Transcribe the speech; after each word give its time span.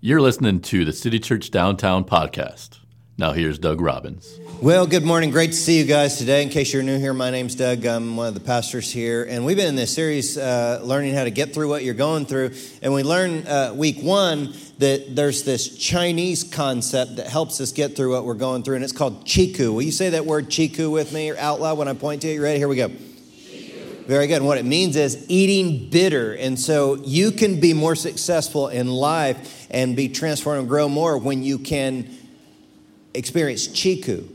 You're 0.00 0.20
listening 0.20 0.60
to 0.60 0.84
the 0.84 0.92
City 0.92 1.18
Church 1.18 1.50
Downtown 1.50 2.04
podcast. 2.04 2.78
Now, 3.18 3.32
here's 3.32 3.58
Doug 3.58 3.80
Robbins. 3.80 4.38
Well, 4.62 4.86
good 4.86 5.02
morning. 5.02 5.32
Great 5.32 5.50
to 5.50 5.56
see 5.56 5.76
you 5.76 5.86
guys 5.86 6.18
today. 6.18 6.44
In 6.44 6.50
case 6.50 6.72
you're 6.72 6.84
new 6.84 7.00
here, 7.00 7.12
my 7.12 7.32
name's 7.32 7.56
Doug. 7.56 7.84
I'm 7.84 8.16
one 8.16 8.28
of 8.28 8.34
the 8.34 8.40
pastors 8.40 8.92
here. 8.92 9.24
And 9.28 9.44
we've 9.44 9.56
been 9.56 9.66
in 9.66 9.74
this 9.74 9.92
series 9.92 10.38
uh, 10.38 10.78
learning 10.84 11.14
how 11.14 11.24
to 11.24 11.32
get 11.32 11.52
through 11.52 11.68
what 11.68 11.82
you're 11.82 11.94
going 11.94 12.26
through. 12.26 12.52
And 12.80 12.94
we 12.94 13.02
learned 13.02 13.48
uh, 13.48 13.72
week 13.74 14.00
one 14.00 14.54
that 14.78 15.16
there's 15.16 15.42
this 15.42 15.76
Chinese 15.76 16.44
concept 16.44 17.16
that 17.16 17.26
helps 17.26 17.60
us 17.60 17.72
get 17.72 17.96
through 17.96 18.12
what 18.12 18.24
we're 18.24 18.34
going 18.34 18.62
through, 18.62 18.76
and 18.76 18.84
it's 18.84 18.92
called 18.92 19.26
Chiku. 19.26 19.72
Will 19.72 19.82
you 19.82 19.90
say 19.90 20.10
that 20.10 20.24
word 20.24 20.48
Chiku 20.48 20.92
with 20.92 21.12
me 21.12 21.28
or 21.28 21.36
out 21.38 21.60
loud 21.60 21.76
when 21.76 21.88
I 21.88 21.94
point 21.94 22.22
to 22.22 22.28
it? 22.28 22.34
You 22.34 22.42
ready? 22.44 22.58
Here 22.58 22.68
we 22.68 22.76
go. 22.76 22.86
Very 24.06 24.28
good. 24.28 24.36
And 24.36 24.46
what 24.46 24.58
it 24.58 24.64
means 24.64 24.94
is 24.94 25.26
eating 25.28 25.90
bitter. 25.90 26.34
And 26.34 26.58
so 26.58 26.94
you 26.94 27.32
can 27.32 27.58
be 27.58 27.74
more 27.74 27.96
successful 27.96 28.68
in 28.68 28.86
life 28.86 29.57
and 29.70 29.96
be 29.96 30.08
transformed 30.08 30.60
and 30.60 30.68
grow 30.68 30.88
more 30.88 31.18
when 31.18 31.42
you 31.42 31.58
can 31.58 32.08
experience 33.14 33.66
chiku. 33.66 34.28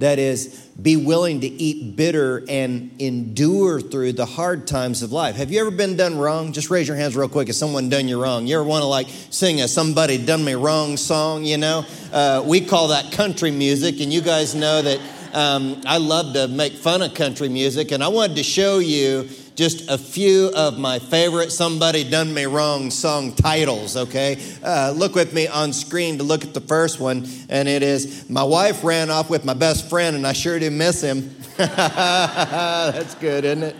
That 0.00 0.18
is, 0.18 0.48
be 0.80 0.96
willing 0.96 1.42
to 1.42 1.46
eat 1.46 1.94
bitter 1.94 2.42
and 2.48 2.90
endure 2.98 3.82
through 3.82 4.14
the 4.14 4.24
hard 4.24 4.66
times 4.66 5.02
of 5.02 5.12
life. 5.12 5.36
Have 5.36 5.52
you 5.52 5.60
ever 5.60 5.70
been 5.70 5.94
done 5.94 6.16
wrong? 6.16 6.52
Just 6.52 6.70
raise 6.70 6.88
your 6.88 6.96
hands 6.96 7.14
real 7.14 7.28
quick 7.28 7.50
if 7.50 7.54
someone 7.54 7.90
done 7.90 8.08
you 8.08 8.20
wrong. 8.20 8.46
You 8.46 8.58
ever 8.58 8.64
want 8.64 8.80
to 8.80 8.86
like 8.86 9.08
sing 9.28 9.60
a 9.60 9.68
somebody 9.68 10.16
done 10.16 10.42
me 10.42 10.54
wrong 10.54 10.96
song, 10.96 11.44
you 11.44 11.58
know? 11.58 11.84
Uh, 12.10 12.42
we 12.46 12.62
call 12.62 12.88
that 12.88 13.12
country 13.12 13.50
music, 13.50 14.00
and 14.00 14.10
you 14.10 14.22
guys 14.22 14.54
know 14.54 14.80
that 14.80 15.00
um, 15.34 15.82
I 15.84 15.98
love 15.98 16.32
to 16.32 16.48
make 16.48 16.72
fun 16.72 17.02
of 17.02 17.12
country 17.12 17.50
music, 17.50 17.92
and 17.92 18.02
I 18.02 18.08
wanted 18.08 18.36
to 18.36 18.42
show 18.42 18.78
you 18.78 19.28
just 19.60 19.90
a 19.90 19.98
few 19.98 20.50
of 20.56 20.78
my 20.78 20.98
favorite 20.98 21.52
Somebody 21.52 22.08
Done 22.08 22.32
Me 22.32 22.46
Wrong 22.46 22.90
song 22.90 23.34
titles, 23.34 23.94
okay? 23.94 24.42
Uh, 24.64 24.94
look 24.96 25.14
with 25.14 25.34
me 25.34 25.48
on 25.48 25.74
screen 25.74 26.16
to 26.16 26.24
look 26.24 26.44
at 26.44 26.54
the 26.54 26.62
first 26.62 26.98
one, 26.98 27.28
and 27.50 27.68
it 27.68 27.82
is 27.82 28.30
My 28.30 28.42
Wife 28.42 28.82
Ran 28.82 29.10
Off 29.10 29.28
with 29.28 29.44
My 29.44 29.52
Best 29.52 29.90
Friend, 29.90 30.16
and 30.16 30.26
I 30.26 30.32
sure 30.32 30.58
do 30.58 30.70
miss 30.70 31.02
him. 31.02 31.36
That's 31.58 33.14
good, 33.16 33.44
isn't 33.44 33.62
it? 33.62 33.76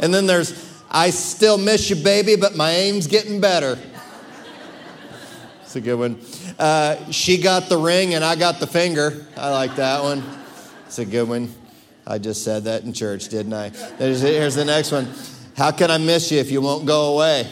And 0.00 0.12
then 0.12 0.26
there's 0.26 0.82
I 0.90 1.10
Still 1.10 1.56
Miss 1.56 1.88
You, 1.88 1.94
Baby, 1.94 2.34
but 2.34 2.56
my 2.56 2.72
aim's 2.72 3.06
getting 3.06 3.40
better. 3.40 3.78
It's 5.62 5.76
a 5.76 5.80
good 5.80 6.00
one. 6.00 6.18
Uh, 6.58 7.12
she 7.12 7.40
got 7.40 7.68
the 7.68 7.76
ring, 7.78 8.14
and 8.14 8.24
I 8.24 8.34
got 8.34 8.58
the 8.58 8.66
finger. 8.66 9.24
I 9.36 9.50
like 9.50 9.76
that 9.76 10.02
one. 10.02 10.24
It's 10.86 10.98
a 10.98 11.04
good 11.04 11.28
one. 11.28 11.54
I 12.06 12.18
just 12.18 12.42
said 12.42 12.64
that 12.64 12.82
in 12.82 12.92
church, 12.92 13.28
didn't 13.28 13.52
I? 13.52 13.68
There's, 13.98 14.20
here's 14.20 14.54
the 14.54 14.64
next 14.64 14.90
one. 14.90 15.08
How 15.56 15.70
can 15.70 15.90
I 15.90 15.98
miss 15.98 16.32
you 16.32 16.38
if 16.38 16.50
you 16.50 16.60
won't 16.60 16.86
go 16.86 17.14
away? 17.14 17.48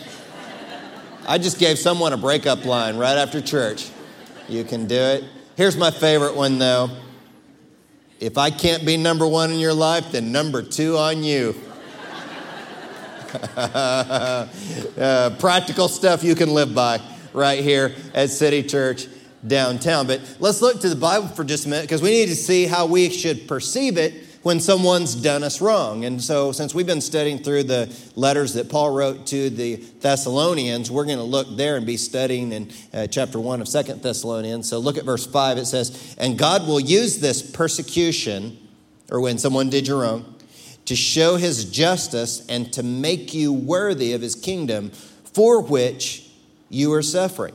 I 1.28 1.38
just 1.38 1.58
gave 1.58 1.78
someone 1.78 2.12
a 2.12 2.16
breakup 2.16 2.64
line 2.64 2.96
right 2.96 3.16
after 3.16 3.40
church. 3.40 3.88
You 4.48 4.64
can 4.64 4.86
do 4.86 4.96
it. 4.96 5.24
Here's 5.56 5.76
my 5.76 5.90
favorite 5.90 6.34
one, 6.34 6.58
though. 6.58 6.90
If 8.18 8.36
I 8.36 8.50
can't 8.50 8.84
be 8.84 8.96
number 8.96 9.26
one 9.26 9.52
in 9.52 9.60
your 9.60 9.72
life, 9.72 10.12
then 10.12 10.32
number 10.32 10.62
two 10.62 10.96
on 10.96 11.22
you. 11.22 11.54
uh, 13.56 14.48
practical 15.38 15.86
stuff 15.88 16.24
you 16.24 16.34
can 16.34 16.52
live 16.52 16.74
by 16.74 17.00
right 17.32 17.62
here 17.62 17.94
at 18.12 18.30
City 18.30 18.64
Church 18.64 19.06
downtown. 19.46 20.08
But 20.08 20.38
let's 20.40 20.60
look 20.60 20.80
to 20.80 20.88
the 20.88 20.96
Bible 20.96 21.28
for 21.28 21.44
just 21.44 21.66
a 21.66 21.68
minute 21.68 21.82
because 21.82 22.02
we 22.02 22.10
need 22.10 22.26
to 22.26 22.36
see 22.36 22.66
how 22.66 22.86
we 22.86 23.08
should 23.10 23.46
perceive 23.46 23.96
it 23.96 24.29
when 24.42 24.58
someone's 24.58 25.14
done 25.14 25.42
us 25.42 25.60
wrong. 25.60 26.04
And 26.04 26.22
so, 26.22 26.52
since 26.52 26.74
we've 26.74 26.86
been 26.86 27.00
studying 27.00 27.38
through 27.38 27.64
the 27.64 27.94
letters 28.16 28.54
that 28.54 28.70
Paul 28.70 28.90
wrote 28.90 29.26
to 29.28 29.50
the 29.50 29.76
Thessalonians, 29.76 30.90
we're 30.90 31.04
going 31.04 31.18
to 31.18 31.24
look 31.24 31.46
there 31.56 31.76
and 31.76 31.84
be 31.84 31.96
studying 31.96 32.52
in 32.52 32.70
uh, 32.92 33.06
chapter 33.06 33.38
1 33.38 33.60
of 33.60 33.68
Second 33.68 34.02
Thessalonians. 34.02 34.68
So, 34.68 34.78
look 34.78 34.96
at 34.96 35.04
verse 35.04 35.26
5. 35.26 35.58
It 35.58 35.66
says, 35.66 36.16
And 36.18 36.38
God 36.38 36.66
will 36.66 36.80
use 36.80 37.18
this 37.18 37.42
persecution, 37.42 38.58
or 39.10 39.20
when 39.20 39.38
someone 39.38 39.68
did 39.68 39.86
you 39.86 40.00
wrong, 40.00 40.36
to 40.86 40.96
show 40.96 41.36
his 41.36 41.70
justice 41.70 42.46
and 42.48 42.72
to 42.72 42.82
make 42.82 43.34
you 43.34 43.52
worthy 43.52 44.14
of 44.14 44.22
his 44.22 44.34
kingdom, 44.34 44.90
for 45.34 45.60
which 45.62 46.30
you 46.70 46.92
are 46.92 47.02
suffering. 47.02 47.54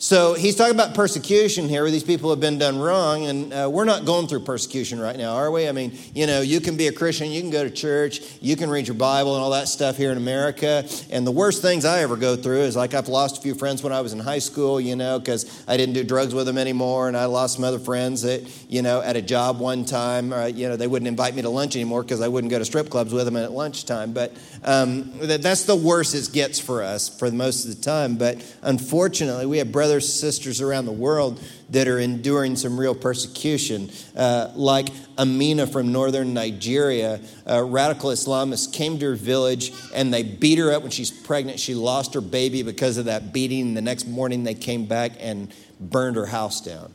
So 0.00 0.34
he's 0.34 0.54
talking 0.54 0.76
about 0.76 0.94
persecution 0.94 1.68
here, 1.68 1.82
where 1.82 1.90
these 1.90 2.04
people 2.04 2.30
have 2.30 2.38
been 2.38 2.56
done 2.56 2.78
wrong, 2.78 3.26
and 3.26 3.52
uh, 3.52 3.68
we're 3.68 3.84
not 3.84 4.04
going 4.04 4.28
through 4.28 4.40
persecution 4.40 5.00
right 5.00 5.16
now, 5.16 5.34
are 5.34 5.50
we? 5.50 5.68
I 5.68 5.72
mean, 5.72 5.98
you 6.14 6.28
know, 6.28 6.40
you 6.40 6.60
can 6.60 6.76
be 6.76 6.86
a 6.86 6.92
Christian, 6.92 7.32
you 7.32 7.40
can 7.40 7.50
go 7.50 7.64
to 7.64 7.70
church, 7.70 8.20
you 8.40 8.54
can 8.54 8.70
read 8.70 8.86
your 8.86 8.94
Bible 8.94 9.34
and 9.34 9.42
all 9.42 9.50
that 9.50 9.66
stuff 9.66 9.96
here 9.96 10.12
in 10.12 10.16
America. 10.16 10.88
And 11.10 11.26
the 11.26 11.32
worst 11.32 11.62
things 11.62 11.84
I 11.84 12.02
ever 12.02 12.16
go 12.16 12.36
through 12.36 12.60
is 12.60 12.76
like 12.76 12.94
I've 12.94 13.08
lost 13.08 13.38
a 13.38 13.40
few 13.40 13.56
friends 13.56 13.82
when 13.82 13.92
I 13.92 14.00
was 14.00 14.12
in 14.12 14.20
high 14.20 14.38
school, 14.38 14.80
you 14.80 14.94
know, 14.94 15.18
because 15.18 15.64
I 15.66 15.76
didn't 15.76 15.94
do 15.94 16.04
drugs 16.04 16.32
with 16.32 16.46
them 16.46 16.58
anymore, 16.58 17.08
and 17.08 17.16
I 17.16 17.24
lost 17.24 17.56
some 17.56 17.64
other 17.64 17.80
friends 17.80 18.22
that, 18.22 18.48
you 18.70 18.82
know, 18.82 19.02
at 19.02 19.16
a 19.16 19.22
job 19.22 19.58
one 19.58 19.84
time, 19.84 20.32
uh, 20.32 20.46
you 20.46 20.68
know, 20.68 20.76
they 20.76 20.86
wouldn't 20.86 21.08
invite 21.08 21.34
me 21.34 21.42
to 21.42 21.50
lunch 21.50 21.74
anymore 21.74 22.04
because 22.04 22.20
I 22.20 22.28
wouldn't 22.28 22.52
go 22.52 22.60
to 22.60 22.64
strip 22.64 22.88
clubs 22.88 23.12
with 23.12 23.24
them 23.24 23.36
at 23.36 23.50
lunchtime. 23.50 24.12
But 24.12 24.36
um, 24.62 25.10
that's 25.18 25.64
the 25.64 25.74
worst 25.74 26.14
it 26.14 26.32
gets 26.32 26.60
for 26.60 26.84
us 26.84 27.08
for 27.08 27.28
most 27.32 27.64
of 27.64 27.74
the 27.74 27.82
time. 27.82 28.16
But 28.16 28.44
unfortunately, 28.62 29.46
we 29.46 29.58
have 29.58 29.72
brothers 29.72 29.87
and 29.96 30.04
sisters 30.04 30.60
around 30.60 30.86
the 30.86 30.92
world 30.92 31.42
that 31.70 31.88
are 31.88 31.98
enduring 31.98 32.56
some 32.56 32.78
real 32.78 32.94
persecution. 32.94 33.90
Uh, 34.16 34.50
like 34.54 34.88
Amina 35.18 35.66
from 35.66 35.92
northern 35.92 36.34
Nigeria, 36.34 37.20
radical 37.46 38.10
Islamists 38.10 38.72
came 38.72 38.98
to 38.98 39.06
her 39.06 39.14
village 39.16 39.72
and 39.94 40.12
they 40.12 40.22
beat 40.22 40.58
her 40.58 40.72
up 40.72 40.82
when 40.82 40.90
she's 40.90 41.10
pregnant. 41.10 41.58
She 41.58 41.74
lost 41.74 42.14
her 42.14 42.20
baby 42.20 42.62
because 42.62 42.98
of 42.98 43.06
that 43.06 43.32
beating. 43.32 43.74
The 43.74 43.82
next 43.82 44.06
morning, 44.06 44.44
they 44.44 44.54
came 44.54 44.86
back 44.86 45.12
and 45.18 45.52
burned 45.80 46.16
her 46.16 46.26
house 46.26 46.60
down. 46.60 46.92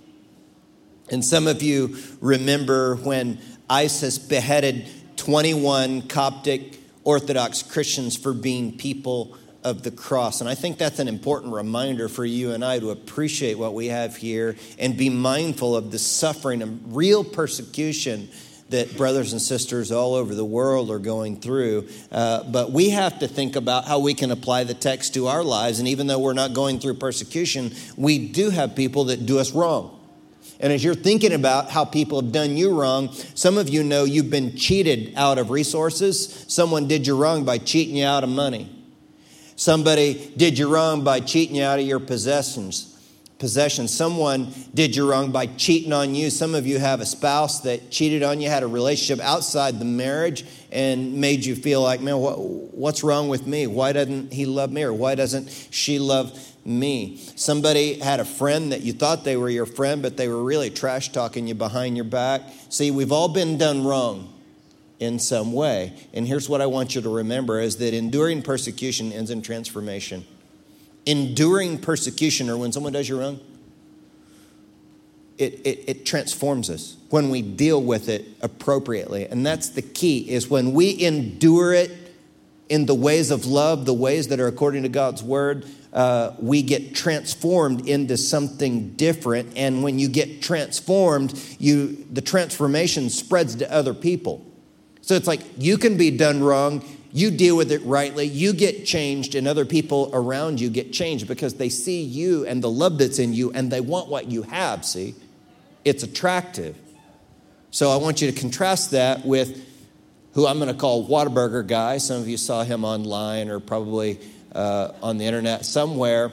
And 1.09 1.23
some 1.23 1.47
of 1.47 1.61
you 1.61 1.97
remember 2.21 2.95
when 2.95 3.39
ISIS 3.69 4.17
beheaded 4.17 4.87
21 5.17 6.03
Coptic 6.03 6.79
Orthodox 7.03 7.61
Christians 7.63 8.15
for 8.15 8.33
being 8.33 8.77
people 8.77 9.37
of 9.63 9.83
the 9.83 9.91
cross. 9.91 10.41
And 10.41 10.49
I 10.49 10.55
think 10.55 10.77
that's 10.77 10.99
an 10.99 11.07
important 11.07 11.53
reminder 11.53 12.09
for 12.09 12.25
you 12.25 12.51
and 12.51 12.63
I 12.63 12.79
to 12.79 12.91
appreciate 12.91 13.57
what 13.57 13.73
we 13.73 13.87
have 13.87 14.15
here 14.15 14.55
and 14.77 14.97
be 14.97 15.09
mindful 15.09 15.75
of 15.75 15.91
the 15.91 15.99
suffering 15.99 16.61
and 16.61 16.95
real 16.95 17.23
persecution 17.23 18.29
that 18.69 18.97
brothers 18.97 19.33
and 19.33 19.41
sisters 19.41 19.91
all 19.91 20.15
over 20.15 20.33
the 20.33 20.45
world 20.45 20.89
are 20.89 20.99
going 20.99 21.39
through. 21.39 21.87
Uh, 22.11 22.43
but 22.43 22.71
we 22.71 22.89
have 22.89 23.19
to 23.19 23.27
think 23.27 23.55
about 23.55 23.85
how 23.85 23.99
we 23.99 24.13
can 24.13 24.31
apply 24.31 24.63
the 24.63 24.73
text 24.73 25.13
to 25.13 25.27
our 25.27 25.43
lives. 25.43 25.79
And 25.79 25.87
even 25.87 26.07
though 26.07 26.19
we're 26.19 26.33
not 26.33 26.53
going 26.53 26.79
through 26.79 26.95
persecution, 26.95 27.71
we 27.95 28.27
do 28.29 28.49
have 28.49 28.75
people 28.75 29.05
that 29.05 29.25
do 29.25 29.39
us 29.39 29.51
wrong. 29.51 29.99
And 30.59 30.71
as 30.71 30.83
you're 30.83 30.95
thinking 30.95 31.33
about 31.33 31.69
how 31.69 31.85
people 31.85 32.21
have 32.21 32.31
done 32.31 32.57
you 32.57 32.73
wrong, 32.73 33.11
some 33.35 33.57
of 33.57 33.69
you 33.69 33.83
know 33.83 34.05
you've 34.05 34.29
been 34.29 34.55
cheated 34.55 35.13
out 35.15 35.37
of 35.37 35.49
resources. 35.49 36.45
Someone 36.47 36.87
did 36.87 37.05
you 37.05 37.17
wrong 37.17 37.43
by 37.43 37.57
cheating 37.57 37.97
you 37.97 38.05
out 38.05 38.23
of 38.23 38.29
money. 38.29 38.82
Somebody 39.63 40.33
did 40.35 40.59
you 40.59 40.67
wrong 40.67 41.05
by 41.05 41.21
cheating 41.21 41.55
you 41.55 41.63
out 41.63 41.79
of 41.79 41.85
your 41.85 42.01
possessions. 42.01 42.99
Possessions. 43.39 43.93
Someone 43.93 44.53
did 44.73 44.93
you 44.93 45.09
wrong 45.09 45.31
by 45.31 45.45
cheating 45.45 45.93
on 45.93 46.15
you. 46.15 46.29
Some 46.31 46.53
of 46.53 46.67
you 46.67 46.79
have 46.79 46.99
a 46.99 47.05
spouse 47.05 47.61
that 47.61 47.89
cheated 47.89 48.23
on 48.23 48.41
you, 48.41 48.49
had 48.49 48.63
a 48.63 48.67
relationship 48.67 49.23
outside 49.23 49.79
the 49.79 49.85
marriage, 49.85 50.43
and 50.69 51.13
made 51.13 51.45
you 51.45 51.55
feel 51.55 51.81
like, 51.81 52.01
man, 52.01 52.17
what, 52.17 52.41
what's 52.41 53.05
wrong 53.05 53.29
with 53.29 53.47
me? 53.47 53.65
Why 53.65 53.93
doesn't 53.93 54.33
he 54.33 54.45
love 54.45 54.69
me? 54.69 54.83
Or 54.83 54.91
why 54.91 55.15
doesn't 55.15 55.49
she 55.71 55.97
love 55.97 56.37
me. 56.65 57.21
Somebody 57.37 57.99
had 57.99 58.19
a 58.19 58.25
friend 58.25 58.73
that 58.73 58.81
you 58.81 58.91
thought 58.91 59.23
they 59.23 59.37
were 59.37 59.49
your 59.49 59.65
friend, 59.65 60.01
but 60.01 60.17
they 60.17 60.27
were 60.27 60.43
really 60.43 60.71
trash 60.71 61.13
talking 61.13 61.47
you 61.47 61.55
behind 61.55 61.95
your 61.95 62.03
back. 62.03 62.41
See, 62.67 62.91
we've 62.91 63.13
all 63.13 63.29
been 63.29 63.57
done 63.57 63.85
wrong 63.85 64.33
in 65.03 65.19
some 65.19 65.53
way. 65.53 65.93
And 66.13 66.27
here's 66.27 66.47
what 66.47 66.61
I 66.61 66.65
want 66.65 66.95
you 66.95 67.01
to 67.01 67.09
remember 67.09 67.59
is 67.59 67.77
that 67.77 67.93
enduring 67.93 68.41
persecution 68.41 69.11
ends 69.11 69.29
in 69.29 69.41
transformation. 69.41 70.25
Enduring 71.05 71.79
persecution, 71.79 72.49
or 72.49 72.57
when 72.57 72.71
someone 72.71 72.93
does 72.93 73.09
you 73.09 73.19
wrong, 73.19 73.39
it, 75.37 75.59
it, 75.65 75.83
it, 75.87 76.05
transforms 76.05 76.69
us 76.69 76.95
when 77.09 77.29
we 77.29 77.41
deal 77.41 77.81
with 77.81 78.07
it 78.07 78.25
appropriately. 78.41 79.25
And 79.25 79.45
that's 79.45 79.69
the 79.69 79.81
key, 79.81 80.29
is 80.29 80.47
when 80.47 80.73
we 80.73 81.03
endure 81.03 81.73
it 81.73 81.91
in 82.69 82.85
the 82.85 82.95
ways 82.95 83.31
of 83.31 83.45
love, 83.45 83.85
the 83.85 83.93
ways 83.93 84.29
that 84.29 84.39
are 84.39 84.47
according 84.47 84.83
to 84.83 84.89
God's 84.89 85.23
word, 85.23 85.65
uh, 85.91 86.33
we 86.39 86.61
get 86.61 86.95
transformed 86.95 87.87
into 87.87 88.15
something 88.15 88.91
different. 88.91 89.53
And 89.55 89.83
when 89.83 89.99
you 89.99 90.07
get 90.07 90.41
transformed, 90.41 91.39
you 91.59 92.05
the 92.11 92.21
transformation 92.21 93.09
spreads 93.09 93.55
to 93.55 93.71
other 93.71 93.93
people. 93.93 94.45
So 95.03 95.15
it's 95.15 95.27
like 95.27 95.41
you 95.57 95.77
can 95.77 95.97
be 95.97 96.11
done 96.11 96.41
wrong, 96.41 96.81
you 97.11 97.29
deal 97.29 97.57
with 97.57 97.73
it 97.73 97.81
rightly, 97.83 98.25
you 98.25 98.53
get 98.53 98.85
changed, 98.85 99.35
and 99.35 99.49
other 99.49 99.65
people 99.65 100.09
around 100.13 100.61
you 100.61 100.69
get 100.69 100.93
changed 100.93 101.27
because 101.27 101.55
they 101.55 101.67
see 101.67 102.01
you 102.01 102.47
and 102.47 102.63
the 102.63 102.69
love 102.69 102.97
that's 102.97 103.19
in 103.19 103.33
you, 103.33 103.51
and 103.51 103.69
they 103.69 103.81
want 103.81 104.07
what 104.07 104.31
you 104.31 104.43
have. 104.43 104.85
See, 104.85 105.13
it's 105.83 106.03
attractive. 106.03 106.77
So 107.69 107.91
I 107.91 107.97
want 107.97 108.21
you 108.21 108.31
to 108.31 108.39
contrast 108.39 108.91
that 108.91 109.25
with 109.25 109.67
who 110.35 110.47
I'm 110.47 110.57
going 110.57 110.69
to 110.69 110.79
call 110.79 111.05
Whataburger 111.05 111.67
guy. 111.67 111.97
Some 111.97 112.21
of 112.21 112.27
you 112.29 112.37
saw 112.37 112.63
him 112.63 112.85
online 112.85 113.49
or 113.49 113.59
probably 113.59 114.19
uh, 114.55 114.93
on 115.03 115.17
the 115.17 115.25
internet 115.25 115.65
somewhere. 115.65 116.31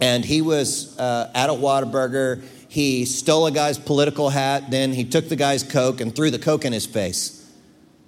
and 0.00 0.24
he 0.24 0.40
was 0.42 0.98
uh, 0.98 1.30
at 1.34 1.50
a 1.50 1.52
Whataburger. 1.52 2.42
He 2.68 3.04
stole 3.04 3.46
a 3.46 3.52
guy's 3.52 3.78
political 3.78 4.30
hat, 4.30 4.70
then 4.70 4.92
he 4.92 5.04
took 5.04 5.28
the 5.28 5.36
guy's 5.36 5.62
Coke 5.62 6.00
and 6.00 6.14
threw 6.14 6.30
the 6.30 6.38
Coke 6.38 6.64
in 6.64 6.72
his 6.72 6.86
face. 6.86 7.39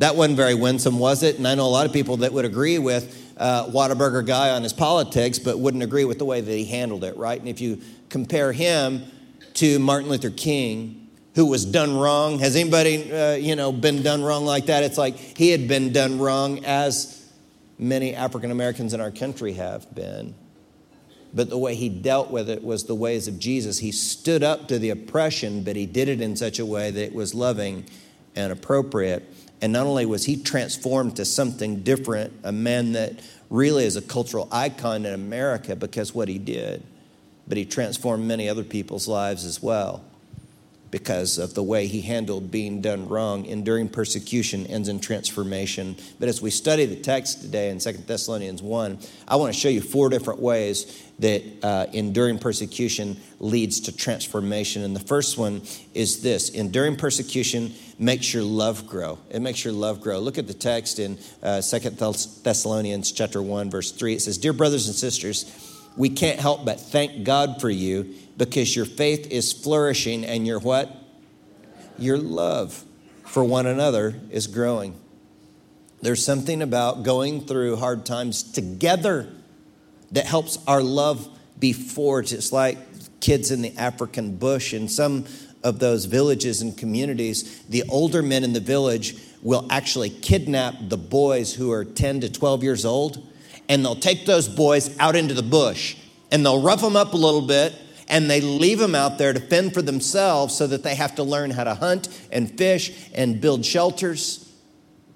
That 0.02 0.16
wasn't 0.16 0.36
very 0.36 0.54
winsome, 0.56 0.98
was 0.98 1.22
it? 1.22 1.38
And 1.38 1.46
I 1.46 1.54
know 1.54 1.64
a 1.64 1.70
lot 1.70 1.86
of 1.86 1.92
people 1.92 2.16
that 2.18 2.32
would 2.32 2.44
agree 2.44 2.80
with 2.80 3.32
uh, 3.36 3.66
Whataburger 3.66 4.26
guy 4.26 4.50
on 4.50 4.64
his 4.64 4.72
politics, 4.72 5.38
but 5.38 5.60
wouldn't 5.60 5.84
agree 5.84 6.04
with 6.04 6.18
the 6.18 6.24
way 6.24 6.40
that 6.40 6.52
he 6.52 6.64
handled 6.64 7.04
it, 7.04 7.16
right? 7.16 7.38
And 7.38 7.48
if 7.48 7.60
you 7.60 7.80
compare 8.08 8.50
him 8.50 9.04
to 9.54 9.78
Martin 9.78 10.10
Luther 10.10 10.30
King, 10.30 11.08
who 11.36 11.46
was 11.46 11.64
done 11.64 11.96
wrong, 11.96 12.40
has 12.40 12.56
anybody, 12.56 13.12
uh, 13.12 13.34
you 13.34 13.54
know, 13.54 13.70
been 13.70 14.02
done 14.02 14.24
wrong 14.24 14.44
like 14.44 14.66
that? 14.66 14.82
It's 14.82 14.98
like 14.98 15.14
he 15.14 15.50
had 15.50 15.68
been 15.68 15.92
done 15.92 16.18
wrong 16.18 16.64
as 16.64 17.24
many 17.78 18.12
African 18.12 18.50
Americans 18.50 18.94
in 18.94 19.00
our 19.00 19.12
country 19.12 19.52
have 19.52 19.94
been. 19.94 20.34
But 21.32 21.48
the 21.48 21.58
way 21.58 21.76
he 21.76 21.88
dealt 21.88 22.28
with 22.28 22.50
it 22.50 22.64
was 22.64 22.86
the 22.86 22.96
ways 22.96 23.28
of 23.28 23.38
Jesus. 23.38 23.78
He 23.78 23.92
stood 23.92 24.42
up 24.42 24.66
to 24.66 24.80
the 24.80 24.90
oppression, 24.90 25.62
but 25.62 25.76
he 25.76 25.86
did 25.86 26.08
it 26.08 26.20
in 26.20 26.34
such 26.34 26.58
a 26.58 26.66
way 26.66 26.90
that 26.90 27.04
it 27.04 27.14
was 27.14 27.36
loving 27.36 27.84
and 28.34 28.50
appropriate. 28.52 29.31
And 29.62 29.72
not 29.72 29.86
only 29.86 30.04
was 30.04 30.24
he 30.24 30.36
transformed 30.36 31.16
to 31.16 31.24
something 31.24 31.82
different, 31.82 32.34
a 32.42 32.52
man 32.52 32.92
that 32.92 33.20
really 33.48 33.84
is 33.84 33.96
a 33.96 34.02
cultural 34.02 34.48
icon 34.52 35.06
in 35.06 35.14
America 35.14 35.76
because 35.76 36.14
what 36.14 36.28
he 36.28 36.36
did, 36.36 36.82
but 37.46 37.56
he 37.56 37.64
transformed 37.64 38.26
many 38.26 38.48
other 38.48 38.64
people's 38.64 39.08
lives 39.08 39.44
as 39.44 39.62
well 39.62 40.04
because 40.92 41.38
of 41.38 41.54
the 41.54 41.62
way 41.62 41.86
he 41.86 42.02
handled 42.02 42.50
being 42.50 42.82
done 42.82 43.08
wrong. 43.08 43.46
Enduring 43.46 43.88
persecution 43.88 44.66
ends 44.66 44.88
in 44.88 45.00
transformation. 45.00 45.96
But 46.20 46.28
as 46.28 46.40
we 46.42 46.50
study 46.50 46.84
the 46.84 46.96
text 46.96 47.40
today 47.40 47.70
in 47.70 47.78
2 47.78 47.92
Thessalonians 47.92 48.62
1, 48.62 48.98
I 49.26 49.36
want 49.36 49.52
to 49.52 49.58
show 49.58 49.70
you 49.70 49.80
four 49.80 50.10
different 50.10 50.38
ways 50.40 51.02
that 51.18 51.42
uh, 51.62 51.86
enduring 51.94 52.38
persecution 52.38 53.18
leads 53.40 53.80
to 53.80 53.96
transformation. 53.96 54.82
And 54.82 54.94
the 54.94 55.00
first 55.00 55.38
one 55.38 55.62
is 55.94 56.20
this 56.20 56.50
enduring 56.50 56.96
persecution 56.96 57.72
makes 57.98 58.34
your 58.34 58.42
love 58.42 58.86
grow. 58.86 59.18
It 59.30 59.40
makes 59.40 59.64
your 59.64 59.72
love 59.72 60.02
grow. 60.02 60.18
Look 60.18 60.36
at 60.36 60.46
the 60.46 60.54
text 60.54 60.98
in 60.98 61.18
uh, 61.42 61.62
2 61.62 61.78
Thessalonians 62.42 63.12
chapter 63.12 63.40
1, 63.40 63.70
verse 63.70 63.92
3. 63.92 64.14
It 64.14 64.20
says, 64.20 64.36
Dear 64.36 64.52
brothers 64.52 64.88
and 64.88 64.94
sisters, 64.94 65.72
we 65.96 66.10
can't 66.10 66.38
help 66.38 66.64
but 66.64 66.80
thank 66.80 67.24
God 67.24 67.60
for 67.60 67.70
you 67.70 68.14
because 68.36 68.74
your 68.74 68.84
faith 68.84 69.30
is 69.30 69.52
flourishing 69.52 70.24
and 70.24 70.46
your 70.46 70.58
what? 70.58 70.94
Your 71.98 72.18
love 72.18 72.84
for 73.24 73.44
one 73.44 73.66
another 73.66 74.14
is 74.30 74.46
growing. 74.46 74.98
There's 76.00 76.24
something 76.24 76.62
about 76.62 77.02
going 77.04 77.42
through 77.46 77.76
hard 77.76 78.04
times 78.04 78.42
together 78.42 79.28
that 80.10 80.26
helps 80.26 80.58
our 80.66 80.82
love 80.82 81.28
be 81.58 81.72
forged. 81.72 82.32
It's 82.32 82.52
like 82.52 82.78
kids 83.20 83.50
in 83.50 83.62
the 83.62 83.76
African 83.76 84.36
bush 84.36 84.74
in 84.74 84.88
some 84.88 85.26
of 85.62 85.78
those 85.78 86.06
villages 86.06 86.60
and 86.60 86.76
communities. 86.76 87.62
The 87.68 87.84
older 87.88 88.20
men 88.20 88.42
in 88.42 88.52
the 88.52 88.60
village 88.60 89.16
will 89.42 89.66
actually 89.70 90.10
kidnap 90.10 90.74
the 90.80 90.96
boys 90.96 91.54
who 91.54 91.70
are 91.70 91.84
10 91.84 92.22
to 92.22 92.32
12 92.32 92.62
years 92.62 92.84
old 92.84 93.26
and 93.68 93.84
they'll 93.84 93.94
take 93.94 94.26
those 94.26 94.48
boys 94.48 94.96
out 94.98 95.16
into 95.16 95.34
the 95.34 95.42
bush 95.42 95.96
and 96.30 96.44
they'll 96.44 96.62
rough 96.62 96.80
them 96.80 96.96
up 96.96 97.12
a 97.12 97.16
little 97.16 97.42
bit 97.42 97.74
and 98.08 98.30
they 98.30 98.40
leave 98.40 98.78
them 98.78 98.94
out 98.94 99.18
there 99.18 99.32
to 99.32 99.40
fend 99.40 99.74
for 99.74 99.82
themselves 99.82 100.56
so 100.56 100.66
that 100.66 100.82
they 100.82 100.94
have 100.94 101.14
to 101.16 101.22
learn 101.22 101.50
how 101.50 101.64
to 101.64 101.74
hunt 101.74 102.08
and 102.30 102.56
fish 102.56 103.10
and 103.14 103.40
build 103.40 103.64
shelters, 103.64 104.52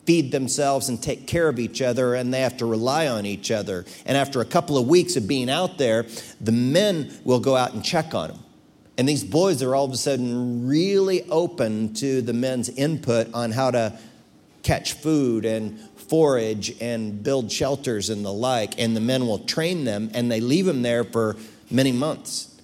feed 0.04 0.32
themselves 0.32 0.88
and 0.88 1.02
take 1.02 1.26
care 1.26 1.48
of 1.48 1.58
each 1.58 1.82
other, 1.82 2.14
and 2.14 2.32
they 2.32 2.40
have 2.40 2.56
to 2.58 2.66
rely 2.66 3.08
on 3.08 3.26
each 3.26 3.50
other. 3.50 3.84
And 4.04 4.16
after 4.16 4.40
a 4.40 4.44
couple 4.44 4.78
of 4.78 4.86
weeks 4.86 5.16
of 5.16 5.26
being 5.26 5.50
out 5.50 5.78
there, 5.78 6.06
the 6.40 6.52
men 6.52 7.12
will 7.24 7.40
go 7.40 7.56
out 7.56 7.74
and 7.74 7.84
check 7.84 8.14
on 8.14 8.28
them. 8.28 8.38
And 8.98 9.08
these 9.08 9.24
boys 9.24 9.62
are 9.62 9.74
all 9.74 9.84
of 9.84 9.92
a 9.92 9.96
sudden 9.96 10.66
really 10.66 11.22
open 11.24 11.92
to 11.94 12.22
the 12.22 12.32
men's 12.32 12.68
input 12.70 13.32
on 13.34 13.50
how 13.50 13.70
to 13.70 13.98
catch 14.62 14.94
food 14.94 15.44
and 15.44 15.78
forage 16.08 16.74
and 16.80 17.22
build 17.22 17.52
shelters 17.52 18.08
and 18.10 18.24
the 18.24 18.32
like. 18.32 18.80
And 18.80 18.96
the 18.96 19.00
men 19.00 19.26
will 19.26 19.40
train 19.40 19.84
them 19.84 20.10
and 20.14 20.30
they 20.30 20.40
leave 20.40 20.64
them 20.64 20.82
there 20.82 21.04
for 21.04 21.36
many 21.70 21.92
months. 21.92 22.55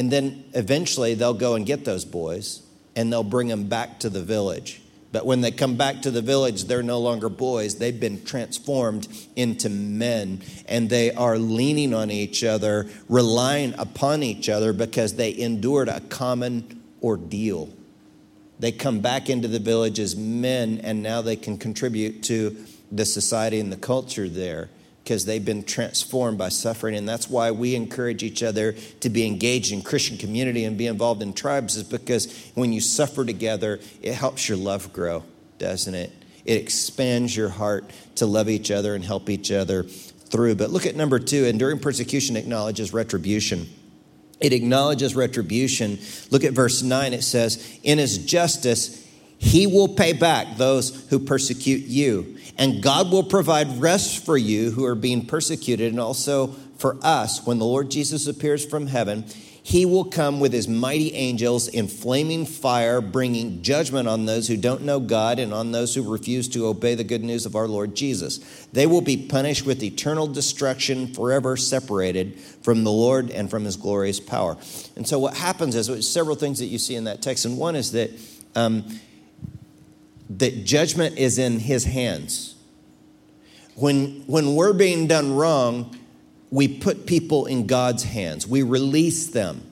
And 0.00 0.10
then 0.10 0.44
eventually 0.54 1.12
they'll 1.12 1.34
go 1.34 1.56
and 1.56 1.66
get 1.66 1.84
those 1.84 2.06
boys 2.06 2.62
and 2.96 3.12
they'll 3.12 3.22
bring 3.22 3.48
them 3.48 3.64
back 3.64 4.00
to 4.00 4.08
the 4.08 4.22
village. 4.22 4.80
But 5.12 5.26
when 5.26 5.42
they 5.42 5.50
come 5.50 5.76
back 5.76 6.00
to 6.00 6.10
the 6.10 6.22
village, 6.22 6.64
they're 6.64 6.82
no 6.82 6.98
longer 7.00 7.28
boys. 7.28 7.74
They've 7.74 8.00
been 8.00 8.24
transformed 8.24 9.08
into 9.36 9.68
men 9.68 10.40
and 10.66 10.88
they 10.88 11.12
are 11.12 11.36
leaning 11.36 11.92
on 11.92 12.10
each 12.10 12.42
other, 12.42 12.88
relying 13.10 13.74
upon 13.76 14.22
each 14.22 14.48
other 14.48 14.72
because 14.72 15.16
they 15.16 15.36
endured 15.36 15.90
a 15.90 16.00
common 16.00 16.80
ordeal. 17.02 17.68
They 18.58 18.72
come 18.72 19.00
back 19.00 19.28
into 19.28 19.48
the 19.48 19.58
village 19.58 19.98
as 19.98 20.16
men 20.16 20.80
and 20.82 21.02
now 21.02 21.20
they 21.20 21.36
can 21.36 21.58
contribute 21.58 22.22
to 22.22 22.56
the 22.90 23.04
society 23.04 23.60
and 23.60 23.70
the 23.70 23.76
culture 23.76 24.30
there 24.30 24.70
because 25.10 25.24
they've 25.24 25.44
been 25.44 25.64
transformed 25.64 26.38
by 26.38 26.48
suffering. 26.48 26.94
And 26.94 27.08
that's 27.08 27.28
why 27.28 27.50
we 27.50 27.74
encourage 27.74 28.22
each 28.22 28.44
other 28.44 28.74
to 29.00 29.10
be 29.10 29.26
engaged 29.26 29.72
in 29.72 29.82
Christian 29.82 30.16
community 30.16 30.62
and 30.62 30.78
be 30.78 30.86
involved 30.86 31.20
in 31.20 31.32
tribes, 31.32 31.74
is 31.74 31.82
because 31.82 32.52
when 32.54 32.72
you 32.72 32.80
suffer 32.80 33.24
together, 33.24 33.80
it 34.02 34.14
helps 34.14 34.48
your 34.48 34.56
love 34.56 34.92
grow, 34.92 35.24
doesn't 35.58 35.96
it? 35.96 36.12
It 36.44 36.62
expands 36.62 37.36
your 37.36 37.48
heart 37.48 37.90
to 38.14 38.26
love 38.26 38.48
each 38.48 38.70
other 38.70 38.94
and 38.94 39.04
help 39.04 39.28
each 39.28 39.50
other 39.50 39.82
through. 39.82 40.54
But 40.54 40.70
look 40.70 40.86
at 40.86 40.94
number 40.94 41.18
two 41.18 41.44
enduring 41.44 41.80
persecution 41.80 42.36
acknowledges 42.36 42.92
retribution. 42.92 43.68
It 44.38 44.52
acknowledges 44.52 45.16
retribution. 45.16 45.98
Look 46.30 46.44
at 46.44 46.52
verse 46.52 46.82
9. 46.82 47.14
It 47.14 47.24
says, 47.24 47.80
In 47.82 47.98
his 47.98 48.16
justice, 48.16 49.09
he 49.42 49.66
will 49.66 49.88
pay 49.88 50.12
back 50.12 50.58
those 50.58 51.08
who 51.08 51.18
persecute 51.18 51.86
you 51.86 52.36
and 52.60 52.82
God 52.82 53.10
will 53.10 53.22
provide 53.22 53.80
rest 53.80 54.22
for 54.26 54.36
you 54.36 54.70
who 54.70 54.84
are 54.84 54.94
being 54.94 55.24
persecuted 55.24 55.90
and 55.90 55.98
also 55.98 56.48
for 56.76 56.98
us 57.02 57.46
when 57.46 57.58
the 57.58 57.64
Lord 57.64 57.90
Jesus 57.90 58.26
appears 58.26 58.66
from 58.66 58.86
heaven. 58.86 59.24
He 59.62 59.86
will 59.86 60.04
come 60.04 60.40
with 60.40 60.52
his 60.52 60.68
mighty 60.68 61.14
angels 61.14 61.68
in 61.68 61.88
flaming 61.88 62.44
fire, 62.44 63.00
bringing 63.00 63.62
judgment 63.62 64.08
on 64.08 64.26
those 64.26 64.46
who 64.46 64.58
don't 64.58 64.82
know 64.82 65.00
God 65.00 65.38
and 65.38 65.54
on 65.54 65.72
those 65.72 65.94
who 65.94 66.12
refuse 66.12 66.48
to 66.50 66.66
obey 66.66 66.94
the 66.94 67.04
good 67.04 67.24
news 67.24 67.46
of 67.46 67.56
our 67.56 67.66
Lord 67.66 67.94
Jesus. 67.94 68.66
They 68.74 68.86
will 68.86 69.00
be 69.00 69.16
punished 69.16 69.64
with 69.64 69.82
eternal 69.82 70.26
destruction, 70.26 71.14
forever 71.14 71.56
separated 71.56 72.38
from 72.62 72.84
the 72.84 72.92
Lord 72.92 73.30
and 73.30 73.48
from 73.48 73.64
his 73.64 73.76
glorious 73.76 74.20
power. 74.20 74.58
And 74.96 75.08
so, 75.08 75.18
what 75.18 75.34
happens 75.34 75.76
is 75.76 76.10
several 76.10 76.36
things 76.36 76.58
that 76.58 76.66
you 76.66 76.78
see 76.78 76.94
in 76.94 77.04
that 77.04 77.22
text. 77.22 77.46
And 77.46 77.56
one 77.56 77.74
is 77.74 77.92
that 77.92 78.10
um, 78.54 78.84
that 80.38 80.64
judgment 80.64 81.18
is 81.18 81.38
in 81.38 81.58
his 81.58 81.84
hands. 81.84 82.54
When, 83.74 84.24
when 84.26 84.54
we're 84.54 84.72
being 84.72 85.06
done 85.06 85.34
wrong, 85.34 85.96
we 86.50 86.68
put 86.68 87.06
people 87.06 87.46
in 87.46 87.66
God's 87.66 88.04
hands. 88.04 88.46
We 88.46 88.62
release 88.62 89.28
them. 89.28 89.62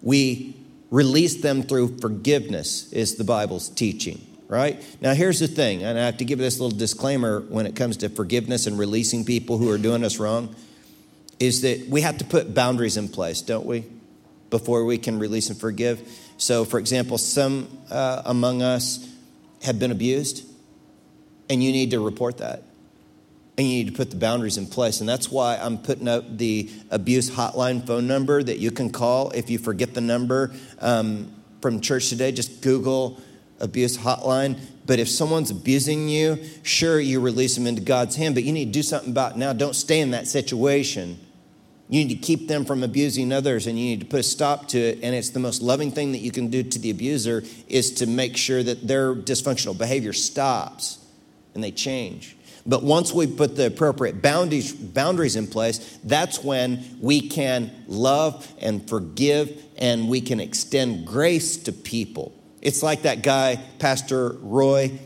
We 0.00 0.56
release 0.90 1.40
them 1.40 1.62
through 1.62 1.98
forgiveness, 1.98 2.92
is 2.92 3.14
the 3.16 3.24
Bible's 3.24 3.68
teaching, 3.68 4.20
right? 4.48 4.82
Now, 5.00 5.14
here's 5.14 5.40
the 5.40 5.48
thing, 5.48 5.82
and 5.82 5.98
I 5.98 6.06
have 6.06 6.18
to 6.18 6.24
give 6.24 6.38
this 6.38 6.60
little 6.60 6.76
disclaimer 6.76 7.40
when 7.40 7.66
it 7.66 7.76
comes 7.76 7.98
to 7.98 8.08
forgiveness 8.08 8.66
and 8.66 8.78
releasing 8.78 9.24
people 9.24 9.58
who 9.58 9.70
are 9.70 9.78
doing 9.78 10.04
us 10.04 10.18
wrong, 10.18 10.54
is 11.38 11.62
that 11.62 11.88
we 11.88 12.02
have 12.02 12.18
to 12.18 12.24
put 12.24 12.54
boundaries 12.54 12.96
in 12.96 13.08
place, 13.08 13.40
don't 13.40 13.66
we? 13.66 13.84
Before 14.50 14.84
we 14.84 14.98
can 14.98 15.18
release 15.18 15.48
and 15.48 15.58
forgive. 15.58 16.06
So, 16.36 16.64
for 16.64 16.78
example, 16.78 17.18
some 17.18 17.68
uh, 17.90 18.22
among 18.26 18.62
us, 18.62 19.08
have 19.62 19.78
been 19.78 19.90
abused, 19.90 20.46
and 21.48 21.62
you 21.62 21.72
need 21.72 21.90
to 21.92 22.00
report 22.00 22.38
that. 22.38 22.62
And 23.58 23.66
you 23.66 23.84
need 23.84 23.90
to 23.90 23.96
put 23.96 24.10
the 24.10 24.16
boundaries 24.16 24.56
in 24.56 24.66
place. 24.66 25.00
And 25.00 25.08
that's 25.08 25.30
why 25.30 25.56
I'm 25.56 25.76
putting 25.76 26.08
up 26.08 26.38
the 26.38 26.70
abuse 26.90 27.30
hotline 27.30 27.86
phone 27.86 28.06
number 28.06 28.42
that 28.42 28.58
you 28.58 28.70
can 28.70 28.90
call 28.90 29.30
if 29.32 29.50
you 29.50 29.58
forget 29.58 29.92
the 29.92 30.00
number 30.00 30.52
um, 30.80 31.30
from 31.60 31.80
church 31.80 32.08
today. 32.08 32.32
Just 32.32 32.62
Google 32.62 33.20
abuse 33.60 33.98
hotline. 33.98 34.58
But 34.86 34.98
if 34.98 35.08
someone's 35.08 35.50
abusing 35.50 36.08
you, 36.08 36.42
sure, 36.62 36.98
you 36.98 37.20
release 37.20 37.54
them 37.54 37.66
into 37.66 37.82
God's 37.82 38.16
hand, 38.16 38.34
but 38.34 38.42
you 38.44 38.52
need 38.52 38.66
to 38.66 38.72
do 38.72 38.82
something 38.82 39.10
about 39.10 39.32
it 39.32 39.38
now. 39.38 39.52
Don't 39.52 39.76
stay 39.76 40.00
in 40.00 40.12
that 40.12 40.26
situation. 40.26 41.18
You 41.92 42.02
need 42.02 42.14
to 42.14 42.26
keep 42.26 42.48
them 42.48 42.64
from 42.64 42.82
abusing 42.82 43.32
others 43.32 43.66
and 43.66 43.78
you 43.78 43.84
need 43.84 44.00
to 44.00 44.06
put 44.06 44.20
a 44.20 44.22
stop 44.22 44.66
to 44.68 44.78
it. 44.78 45.00
And 45.02 45.14
it's 45.14 45.28
the 45.28 45.38
most 45.38 45.60
loving 45.60 45.90
thing 45.90 46.12
that 46.12 46.20
you 46.20 46.30
can 46.30 46.48
do 46.48 46.62
to 46.62 46.78
the 46.78 46.88
abuser 46.88 47.44
is 47.68 47.92
to 47.96 48.06
make 48.06 48.38
sure 48.38 48.62
that 48.62 48.88
their 48.88 49.14
dysfunctional 49.14 49.76
behavior 49.76 50.14
stops 50.14 51.04
and 51.54 51.62
they 51.62 51.70
change. 51.70 52.34
But 52.64 52.82
once 52.82 53.12
we 53.12 53.26
put 53.26 53.56
the 53.56 53.66
appropriate 53.66 54.22
boundaries, 54.22 54.72
boundaries 54.72 55.36
in 55.36 55.46
place, 55.46 55.98
that's 56.02 56.42
when 56.42 56.82
we 56.98 57.28
can 57.28 57.70
love 57.86 58.50
and 58.58 58.88
forgive 58.88 59.62
and 59.76 60.08
we 60.08 60.22
can 60.22 60.40
extend 60.40 61.06
grace 61.06 61.58
to 61.58 61.72
people. 61.72 62.32
It's 62.62 62.82
like 62.82 63.02
that 63.02 63.22
guy, 63.22 63.60
Pastor 63.78 64.30
Roy, 64.40 64.98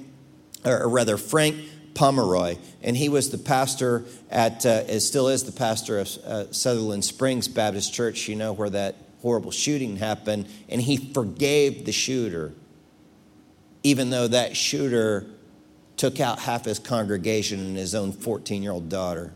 or 0.64 0.88
rather 0.88 1.16
Frank 1.16 1.57
Pomeroy, 1.96 2.58
and 2.82 2.96
he 2.96 3.08
was 3.08 3.30
the 3.30 3.38
pastor 3.38 4.04
at, 4.30 4.64
uh, 4.64 5.00
still 5.00 5.28
is 5.28 5.42
the 5.44 5.52
pastor 5.52 5.98
of 5.98 6.16
uh, 6.18 6.52
Sutherland 6.52 7.04
Springs 7.04 7.48
Baptist 7.48 7.92
Church, 7.92 8.28
you 8.28 8.36
know, 8.36 8.52
where 8.52 8.70
that 8.70 8.94
horrible 9.22 9.50
shooting 9.50 9.96
happened, 9.96 10.46
and 10.68 10.80
he 10.80 10.96
forgave 10.96 11.84
the 11.86 11.92
shooter, 11.92 12.52
even 13.82 14.10
though 14.10 14.28
that 14.28 14.56
shooter 14.56 15.26
took 15.96 16.20
out 16.20 16.38
half 16.38 16.66
his 16.66 16.78
congregation 16.78 17.58
and 17.58 17.76
his 17.76 17.94
own 17.94 18.12
14 18.12 18.62
year 18.62 18.72
old 18.72 18.88
daughter. 18.88 19.32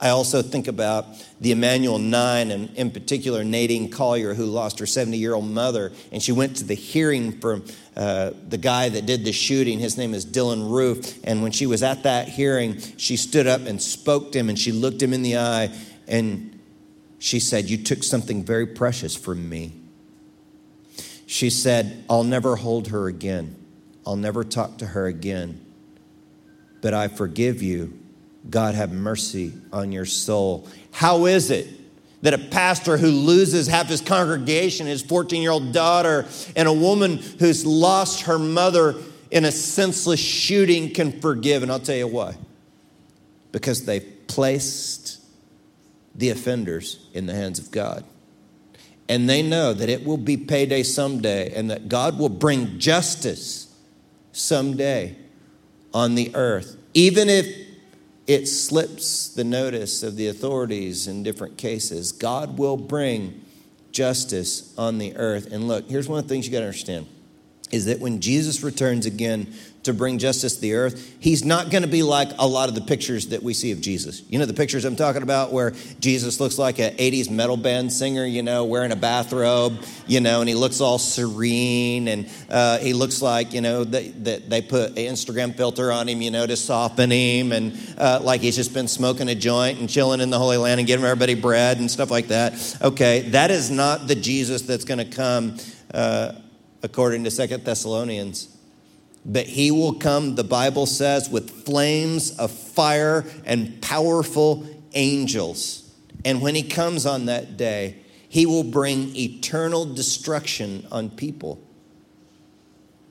I 0.00 0.10
also 0.10 0.42
think 0.42 0.68
about 0.68 1.06
the 1.40 1.50
Emanuel 1.50 1.98
Nine, 1.98 2.52
and 2.52 2.72
in 2.76 2.90
particular, 2.92 3.42
Nadine 3.42 3.90
Collier, 3.90 4.32
who 4.32 4.44
lost 4.46 4.78
her 4.78 4.86
70 4.86 5.16
year 5.16 5.34
old 5.34 5.46
mother. 5.50 5.90
And 6.12 6.22
she 6.22 6.30
went 6.30 6.56
to 6.58 6.64
the 6.64 6.74
hearing 6.74 7.40
for 7.40 7.62
uh, 7.96 8.30
the 8.48 8.58
guy 8.58 8.88
that 8.90 9.06
did 9.06 9.24
the 9.24 9.32
shooting. 9.32 9.80
His 9.80 9.98
name 9.98 10.14
is 10.14 10.24
Dylann 10.24 10.70
Roof. 10.70 11.18
And 11.24 11.42
when 11.42 11.50
she 11.50 11.66
was 11.66 11.82
at 11.82 12.04
that 12.04 12.28
hearing, 12.28 12.78
she 12.96 13.16
stood 13.16 13.48
up 13.48 13.62
and 13.62 13.82
spoke 13.82 14.30
to 14.32 14.38
him 14.38 14.48
and 14.48 14.58
she 14.58 14.70
looked 14.70 15.02
him 15.02 15.12
in 15.12 15.22
the 15.22 15.36
eye 15.36 15.76
and 16.06 16.60
she 17.18 17.40
said, 17.40 17.68
You 17.68 17.78
took 17.78 18.04
something 18.04 18.44
very 18.44 18.66
precious 18.66 19.16
from 19.16 19.48
me. 19.48 19.72
She 21.26 21.50
said, 21.50 22.04
I'll 22.08 22.24
never 22.24 22.56
hold 22.56 22.88
her 22.88 23.08
again. 23.08 23.56
I'll 24.06 24.16
never 24.16 24.44
talk 24.44 24.78
to 24.78 24.86
her 24.86 25.06
again. 25.06 25.64
But 26.80 26.94
I 26.94 27.08
forgive 27.08 27.62
you 27.62 27.97
God 28.50 28.74
have 28.74 28.92
mercy 28.92 29.52
on 29.72 29.92
your 29.92 30.06
soul. 30.06 30.68
How 30.90 31.26
is 31.26 31.50
it 31.50 31.68
that 32.22 32.34
a 32.34 32.38
pastor 32.38 32.96
who 32.96 33.08
loses 33.08 33.66
half 33.66 33.88
his 33.88 34.00
congregation, 34.00 34.86
his 34.86 35.02
14 35.02 35.42
year 35.42 35.50
old 35.50 35.72
daughter, 35.72 36.26
and 36.56 36.66
a 36.66 36.72
woman 36.72 37.18
who's 37.18 37.66
lost 37.66 38.22
her 38.22 38.38
mother 38.38 38.94
in 39.30 39.44
a 39.44 39.52
senseless 39.52 40.20
shooting 40.20 40.92
can 40.92 41.20
forgive? 41.20 41.62
And 41.62 41.70
I'll 41.70 41.80
tell 41.80 41.96
you 41.96 42.08
why. 42.08 42.36
Because 43.52 43.84
they 43.84 44.00
placed 44.00 45.20
the 46.14 46.30
offenders 46.30 47.06
in 47.12 47.26
the 47.26 47.34
hands 47.34 47.58
of 47.58 47.70
God. 47.70 48.04
And 49.08 49.28
they 49.28 49.42
know 49.42 49.72
that 49.72 49.88
it 49.88 50.04
will 50.04 50.18
be 50.18 50.36
payday 50.36 50.82
someday 50.82 51.54
and 51.54 51.70
that 51.70 51.88
God 51.88 52.18
will 52.18 52.28
bring 52.28 52.78
justice 52.78 53.74
someday 54.32 55.16
on 55.94 56.14
the 56.14 56.34
earth. 56.34 56.76
Even 56.92 57.28
if 57.28 57.67
it 58.28 58.46
slips 58.46 59.30
the 59.30 59.42
notice 59.42 60.02
of 60.02 60.16
the 60.16 60.28
authorities 60.28 61.08
in 61.08 61.22
different 61.22 61.56
cases. 61.56 62.12
God 62.12 62.58
will 62.58 62.76
bring 62.76 63.44
justice 63.90 64.74
on 64.76 64.98
the 64.98 65.16
earth. 65.16 65.50
And 65.50 65.66
look, 65.66 65.88
here's 65.88 66.08
one 66.08 66.18
of 66.18 66.28
the 66.28 66.34
things 66.34 66.46
you 66.46 66.52
got 66.52 66.60
to 66.60 66.66
understand 66.66 67.06
is 67.72 67.86
that 67.86 68.00
when 68.00 68.20
Jesus 68.20 68.62
returns 68.62 69.06
again 69.06 69.54
to 69.84 69.94
bring 69.94 70.18
justice 70.18 70.56
to 70.56 70.60
the 70.60 70.74
earth, 70.74 71.16
he's 71.20 71.44
not 71.44 71.70
going 71.70 71.82
to 71.82 71.88
be 71.88 72.02
like 72.02 72.30
a 72.38 72.46
lot 72.46 72.68
of 72.68 72.74
the 72.74 72.80
pictures 72.80 73.28
that 73.28 73.42
we 73.42 73.54
see 73.54 73.72
of 73.72 73.80
Jesus. 73.80 74.22
You 74.28 74.38
know, 74.38 74.44
the 74.44 74.54
pictures 74.54 74.84
I'm 74.84 74.96
talking 74.96 75.22
about 75.22 75.52
where 75.52 75.72
Jesus 76.00 76.40
looks 76.40 76.58
like 76.58 76.78
an 76.78 76.96
80s 76.96 77.30
metal 77.30 77.56
band 77.56 77.92
singer, 77.92 78.24
you 78.24 78.42
know, 78.42 78.64
wearing 78.64 78.92
a 78.92 78.96
bathrobe, 78.96 79.82
you 80.06 80.20
know, 80.20 80.40
and 80.40 80.48
he 80.48 80.54
looks 80.54 80.80
all 80.80 80.98
serene 80.98 82.08
and 82.08 82.30
uh, 82.50 82.78
he 82.78 82.92
looks 82.92 83.22
like, 83.22 83.52
you 83.52 83.60
know, 83.60 83.84
that 83.84 84.24
they, 84.24 84.38
they, 84.38 84.62
put 84.62 84.90
an 84.90 84.96
Instagram 84.96 85.56
filter 85.56 85.90
on 85.90 86.08
him, 86.08 86.20
you 86.20 86.30
know, 86.30 86.46
to 86.46 86.56
soften 86.56 87.10
him 87.10 87.52
and 87.52 87.78
uh, 87.96 88.20
like 88.22 88.40
he's 88.40 88.56
just 88.56 88.74
been 88.74 88.88
smoking 88.88 89.28
a 89.28 89.34
joint 89.34 89.78
and 89.78 89.88
chilling 89.88 90.20
in 90.20 90.30
the 90.30 90.38
Holy 90.38 90.56
Land 90.56 90.80
and 90.80 90.86
giving 90.86 91.06
everybody 91.06 91.34
bread 91.34 91.78
and 91.78 91.90
stuff 91.90 92.10
like 92.10 92.28
that. 92.28 92.76
Okay, 92.82 93.20
that 93.30 93.50
is 93.50 93.70
not 93.70 94.08
the 94.08 94.14
Jesus 94.14 94.62
that's 94.62 94.84
going 94.84 94.98
to 94.98 95.16
come. 95.16 95.56
Uh, 95.94 96.32
according 96.82 97.24
to 97.24 97.30
Second 97.30 97.64
Thessalonians. 97.64 98.57
But 99.28 99.46
he 99.46 99.70
will 99.70 99.92
come, 99.92 100.36
the 100.36 100.44
Bible 100.44 100.86
says, 100.86 101.28
with 101.28 101.50
flames 101.66 102.30
of 102.38 102.50
fire 102.50 103.26
and 103.44 103.80
powerful 103.82 104.66
angels. 104.94 105.94
And 106.24 106.40
when 106.40 106.54
he 106.54 106.62
comes 106.62 107.04
on 107.04 107.26
that 107.26 107.58
day, 107.58 107.98
he 108.30 108.46
will 108.46 108.64
bring 108.64 109.14
eternal 109.14 109.84
destruction 109.84 110.86
on 110.90 111.10
people 111.10 111.62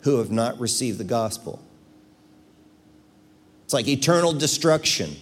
who 0.02 0.18
have 0.18 0.32
not 0.32 0.60
received 0.60 0.98
the 0.98 1.04
gospel. 1.04 1.64
It's 3.66 3.74
like 3.74 3.88
eternal 3.88 4.34
destruction. 4.34 5.16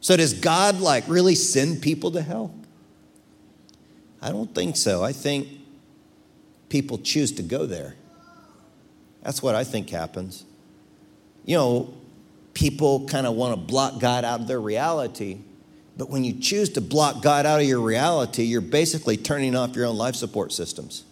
So, 0.00 0.16
does 0.16 0.34
God 0.34 0.80
like 0.80 1.04
really 1.06 1.34
send 1.36 1.82
people 1.82 2.10
to 2.12 2.22
hell? 2.22 2.52
I 4.20 4.30
don't 4.30 4.52
think 4.54 4.76
so. 4.76 5.04
I 5.04 5.12
think 5.12 5.48
people 6.68 6.98
choose 6.98 7.30
to 7.32 7.42
go 7.42 7.66
there. 7.66 7.94
That's 9.22 9.42
what 9.42 9.54
I 9.54 9.64
think 9.64 9.90
happens. 9.90 10.44
You 11.44 11.56
know, 11.56 11.94
people 12.54 13.06
kind 13.06 13.26
of 13.26 13.34
want 13.34 13.54
to 13.54 13.56
block 13.56 14.00
God 14.00 14.24
out 14.24 14.40
of 14.40 14.46
their 14.46 14.60
reality. 14.60 15.38
But 15.96 16.10
when 16.10 16.24
you 16.24 16.40
choose 16.40 16.70
to 16.70 16.80
block 16.80 17.22
God 17.22 17.46
out 17.46 17.60
of 17.60 17.66
your 17.66 17.80
reality, 17.80 18.44
you're 18.44 18.60
basically 18.60 19.16
turning 19.16 19.54
off 19.54 19.76
your 19.76 19.86
own 19.86 19.96
life 19.96 20.16
support 20.16 20.52
systems. 20.52 21.04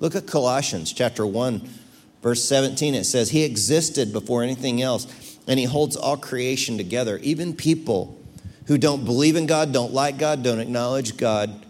Look 0.00 0.14
at 0.14 0.26
Colossians 0.26 0.92
chapter 0.92 1.26
1, 1.26 1.68
verse 2.22 2.44
17. 2.44 2.94
It 2.94 3.04
says, 3.04 3.30
He 3.30 3.44
existed 3.44 4.12
before 4.12 4.42
anything 4.42 4.82
else, 4.82 5.38
and 5.46 5.58
He 5.58 5.66
holds 5.66 5.96
all 5.96 6.16
creation 6.16 6.76
together. 6.76 7.18
Even 7.18 7.54
people 7.54 8.20
who 8.66 8.78
don't 8.78 9.04
believe 9.04 9.36
in 9.36 9.46
God, 9.46 9.72
don't 9.72 9.92
like 9.92 10.18
God, 10.18 10.42
don't 10.42 10.60
acknowledge 10.60 11.16
God, 11.16 11.64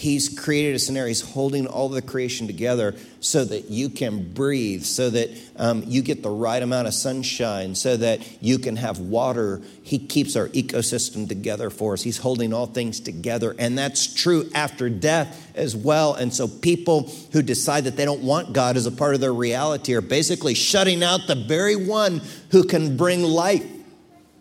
He's 0.00 0.30
created 0.30 0.76
a 0.76 0.78
scenario. 0.78 1.08
He's 1.08 1.20
holding 1.20 1.66
all 1.66 1.90
the 1.90 2.00
creation 2.00 2.46
together 2.46 2.94
so 3.20 3.44
that 3.44 3.68
you 3.68 3.90
can 3.90 4.32
breathe, 4.32 4.82
so 4.82 5.10
that 5.10 5.28
um, 5.56 5.84
you 5.86 6.00
get 6.00 6.22
the 6.22 6.30
right 6.30 6.62
amount 6.62 6.88
of 6.88 6.94
sunshine, 6.94 7.74
so 7.74 7.98
that 7.98 8.26
you 8.42 8.58
can 8.58 8.76
have 8.76 8.98
water. 8.98 9.60
He 9.82 9.98
keeps 9.98 10.36
our 10.36 10.48
ecosystem 10.48 11.28
together 11.28 11.68
for 11.68 11.92
us. 11.92 12.00
He's 12.00 12.16
holding 12.16 12.54
all 12.54 12.64
things 12.64 12.98
together. 12.98 13.54
And 13.58 13.76
that's 13.76 14.14
true 14.14 14.48
after 14.54 14.88
death 14.88 15.52
as 15.54 15.76
well. 15.76 16.14
And 16.14 16.32
so 16.32 16.48
people 16.48 17.12
who 17.32 17.42
decide 17.42 17.84
that 17.84 17.98
they 17.98 18.06
don't 18.06 18.22
want 18.22 18.54
God 18.54 18.78
as 18.78 18.86
a 18.86 18.92
part 18.92 19.14
of 19.14 19.20
their 19.20 19.34
reality 19.34 19.92
are 19.92 20.00
basically 20.00 20.54
shutting 20.54 21.02
out 21.02 21.26
the 21.26 21.34
very 21.34 21.76
one 21.76 22.22
who 22.52 22.64
can 22.64 22.96
bring 22.96 23.22
life 23.22 23.66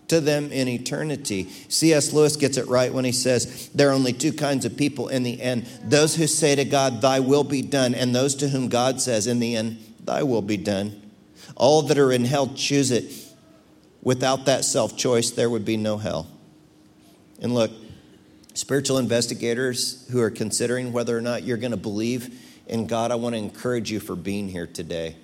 to 0.10 0.20
them 0.20 0.52
in 0.52 0.68
eternity. 0.68 1.50
C.S. 1.70 2.14
Lewis 2.14 2.36
gets 2.36 2.58
it 2.58 2.68
right 2.68 2.94
when 2.94 3.06
he 3.06 3.12
says 3.12 3.70
there 3.70 3.90
are 3.90 3.94
only 3.94 4.14
two 4.14 4.34
kinds 4.34 4.66
of 4.66 4.78
people 4.78 5.08
in 5.08 5.24
the 5.24 5.42
end 5.42 5.66
those 5.84 6.16
who 6.16 6.28
say 6.28 6.56
to 6.56 6.66
God, 6.66 7.02
Thy 7.02 7.20
will 7.20 7.44
be 7.44 7.62
done, 7.62 7.96
and 7.96 8.14
those 8.14 8.36
to 8.36 8.50
whom 8.50 8.70
God 8.70 9.02
says, 9.02 9.28
In 9.28 9.40
the 9.40 9.56
end, 9.56 9.78
Thy 10.04 10.24
will 10.24 10.42
be 10.42 10.58
done. 10.58 11.02
All 11.56 11.82
that 11.84 11.98
are 11.98 12.12
in 12.12 12.26
hell 12.26 12.48
choose 12.48 12.92
it. 12.92 13.14
Without 14.02 14.46
that 14.46 14.66
self 14.66 14.98
choice, 14.98 15.32
there 15.32 15.50
would 15.50 15.66
be 15.66 15.78
no 15.78 15.98
hell. 15.98 16.28
And 17.42 17.54
look, 17.54 17.72
spiritual 18.54 18.98
investigators 18.98 20.08
who 20.12 20.20
are 20.22 20.30
considering 20.30 20.92
whether 20.92 21.18
or 21.18 21.22
not 21.22 21.44
you're 21.44 21.58
going 21.58 21.72
to 21.72 21.78
believe 21.78 22.38
in 22.68 22.86
God, 22.86 23.12
I 23.12 23.16
want 23.16 23.34
to 23.34 23.40
encourage 23.40 23.92
you 23.92 24.00
for 24.00 24.16
being 24.16 24.48
here 24.48 24.68
today. 24.68 25.16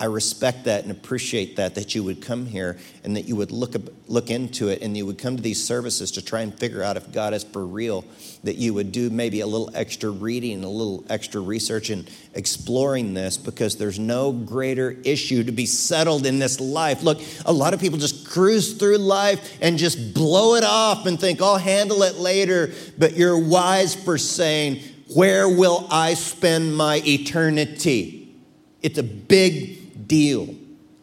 I 0.00 0.06
respect 0.06 0.64
that 0.64 0.82
and 0.82 0.90
appreciate 0.90 1.56
that, 1.56 1.74
that 1.74 1.94
you 1.94 2.02
would 2.04 2.22
come 2.22 2.46
here 2.46 2.78
and 3.04 3.14
that 3.16 3.28
you 3.28 3.36
would 3.36 3.50
look, 3.50 3.74
look 4.08 4.30
into 4.30 4.68
it 4.68 4.80
and 4.80 4.96
you 4.96 5.04
would 5.04 5.18
come 5.18 5.36
to 5.36 5.42
these 5.42 5.62
services 5.62 6.10
to 6.12 6.24
try 6.24 6.40
and 6.40 6.58
figure 6.58 6.82
out 6.82 6.96
if 6.96 7.12
God 7.12 7.34
is 7.34 7.44
for 7.44 7.66
real, 7.66 8.06
that 8.42 8.56
you 8.56 8.72
would 8.72 8.92
do 8.92 9.10
maybe 9.10 9.40
a 9.40 9.46
little 9.46 9.70
extra 9.74 10.08
reading, 10.08 10.64
a 10.64 10.70
little 10.70 11.04
extra 11.10 11.38
research 11.42 11.90
and 11.90 12.10
exploring 12.32 13.12
this 13.12 13.36
because 13.36 13.76
there's 13.76 13.98
no 13.98 14.32
greater 14.32 14.96
issue 15.04 15.44
to 15.44 15.52
be 15.52 15.66
settled 15.66 16.24
in 16.24 16.38
this 16.38 16.60
life. 16.60 17.02
Look, 17.02 17.20
a 17.44 17.52
lot 17.52 17.74
of 17.74 17.80
people 17.80 17.98
just 17.98 18.26
cruise 18.26 18.72
through 18.72 18.96
life 18.96 19.58
and 19.60 19.76
just 19.76 20.14
blow 20.14 20.54
it 20.54 20.64
off 20.64 21.04
and 21.04 21.20
think, 21.20 21.42
I'll 21.42 21.58
handle 21.58 22.04
it 22.04 22.14
later. 22.14 22.72
But 22.96 23.18
you're 23.18 23.38
wise 23.38 23.94
for 23.94 24.16
saying, 24.16 24.80
Where 25.14 25.46
will 25.46 25.86
I 25.90 26.14
spend 26.14 26.74
my 26.74 27.02
eternity? 27.06 28.34
It's 28.82 28.96
a 28.96 29.02
big 29.02 29.79
deal, 30.10 30.52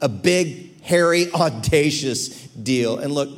a 0.02 0.10
big, 0.10 0.82
hairy, 0.82 1.32
audacious 1.34 2.28
deal. 2.48 3.00
And 3.00 3.14
look, 3.14 3.30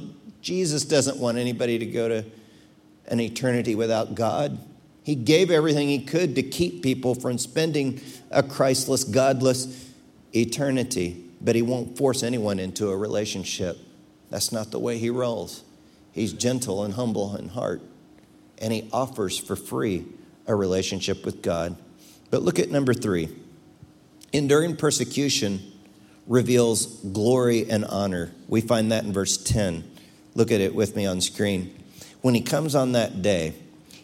Jesus 0.42 0.84
doesn't 0.84 1.18
want 1.18 1.38
anybody 1.38 1.78
to 1.78 1.86
go 1.86 2.10
to 2.10 2.26
an 3.08 3.22
eternity 3.22 3.76
without 3.76 4.16
God. 4.16 4.58
He 5.04 5.16
gave 5.16 5.50
everything 5.50 5.88
he 5.88 6.04
could 6.04 6.36
to 6.36 6.44
keep 6.44 6.84
people 6.84 7.16
from 7.16 7.38
spending 7.38 8.02
a 8.32 8.44
Christless, 8.44 9.04
godless 9.04 9.90
eternity, 10.36 11.24
but 11.40 11.56
he 11.56 11.62
won't 11.62 11.98
force 11.98 12.24
anyone 12.24 12.60
into 12.60 12.90
a 12.90 12.98
relationship. 12.98 13.78
That's 14.30 14.52
not 14.52 14.72
the 14.72 14.80
way 14.80 14.98
he 14.98 15.10
rolls. 15.10 15.64
He's 16.12 16.34
gentle 16.34 16.84
and 16.84 16.96
humble 16.96 17.36
in 17.36 17.50
heart, 17.50 17.82
and 18.58 18.74
he 18.74 18.90
offers 18.92 19.38
for 19.38 19.56
free 19.56 20.06
a 20.48 20.56
relationship 20.56 21.26
with 21.26 21.42
God. 21.42 21.78
But 22.32 22.42
look 22.42 22.60
at 22.60 22.70
number 22.70 22.94
three 22.94 23.30
Enduring 24.32 24.76
persecution 24.76 25.60
reveals 26.28 26.86
glory 26.86 27.70
and 27.70 27.84
honor. 27.86 28.32
We 28.48 28.62
find 28.62 28.92
that 28.92 29.04
in 29.04 29.12
verse 29.14 29.38
10. 29.38 29.84
Look 30.36 30.52
at 30.52 30.62
it 30.62 30.76
with 30.76 30.96
me 30.96 31.06
on 31.06 31.22
screen. 31.22 31.74
When 32.22 32.36
he 32.36 32.42
comes 32.42 32.76
on 32.76 32.92
that 32.92 33.22
day, 33.22 33.54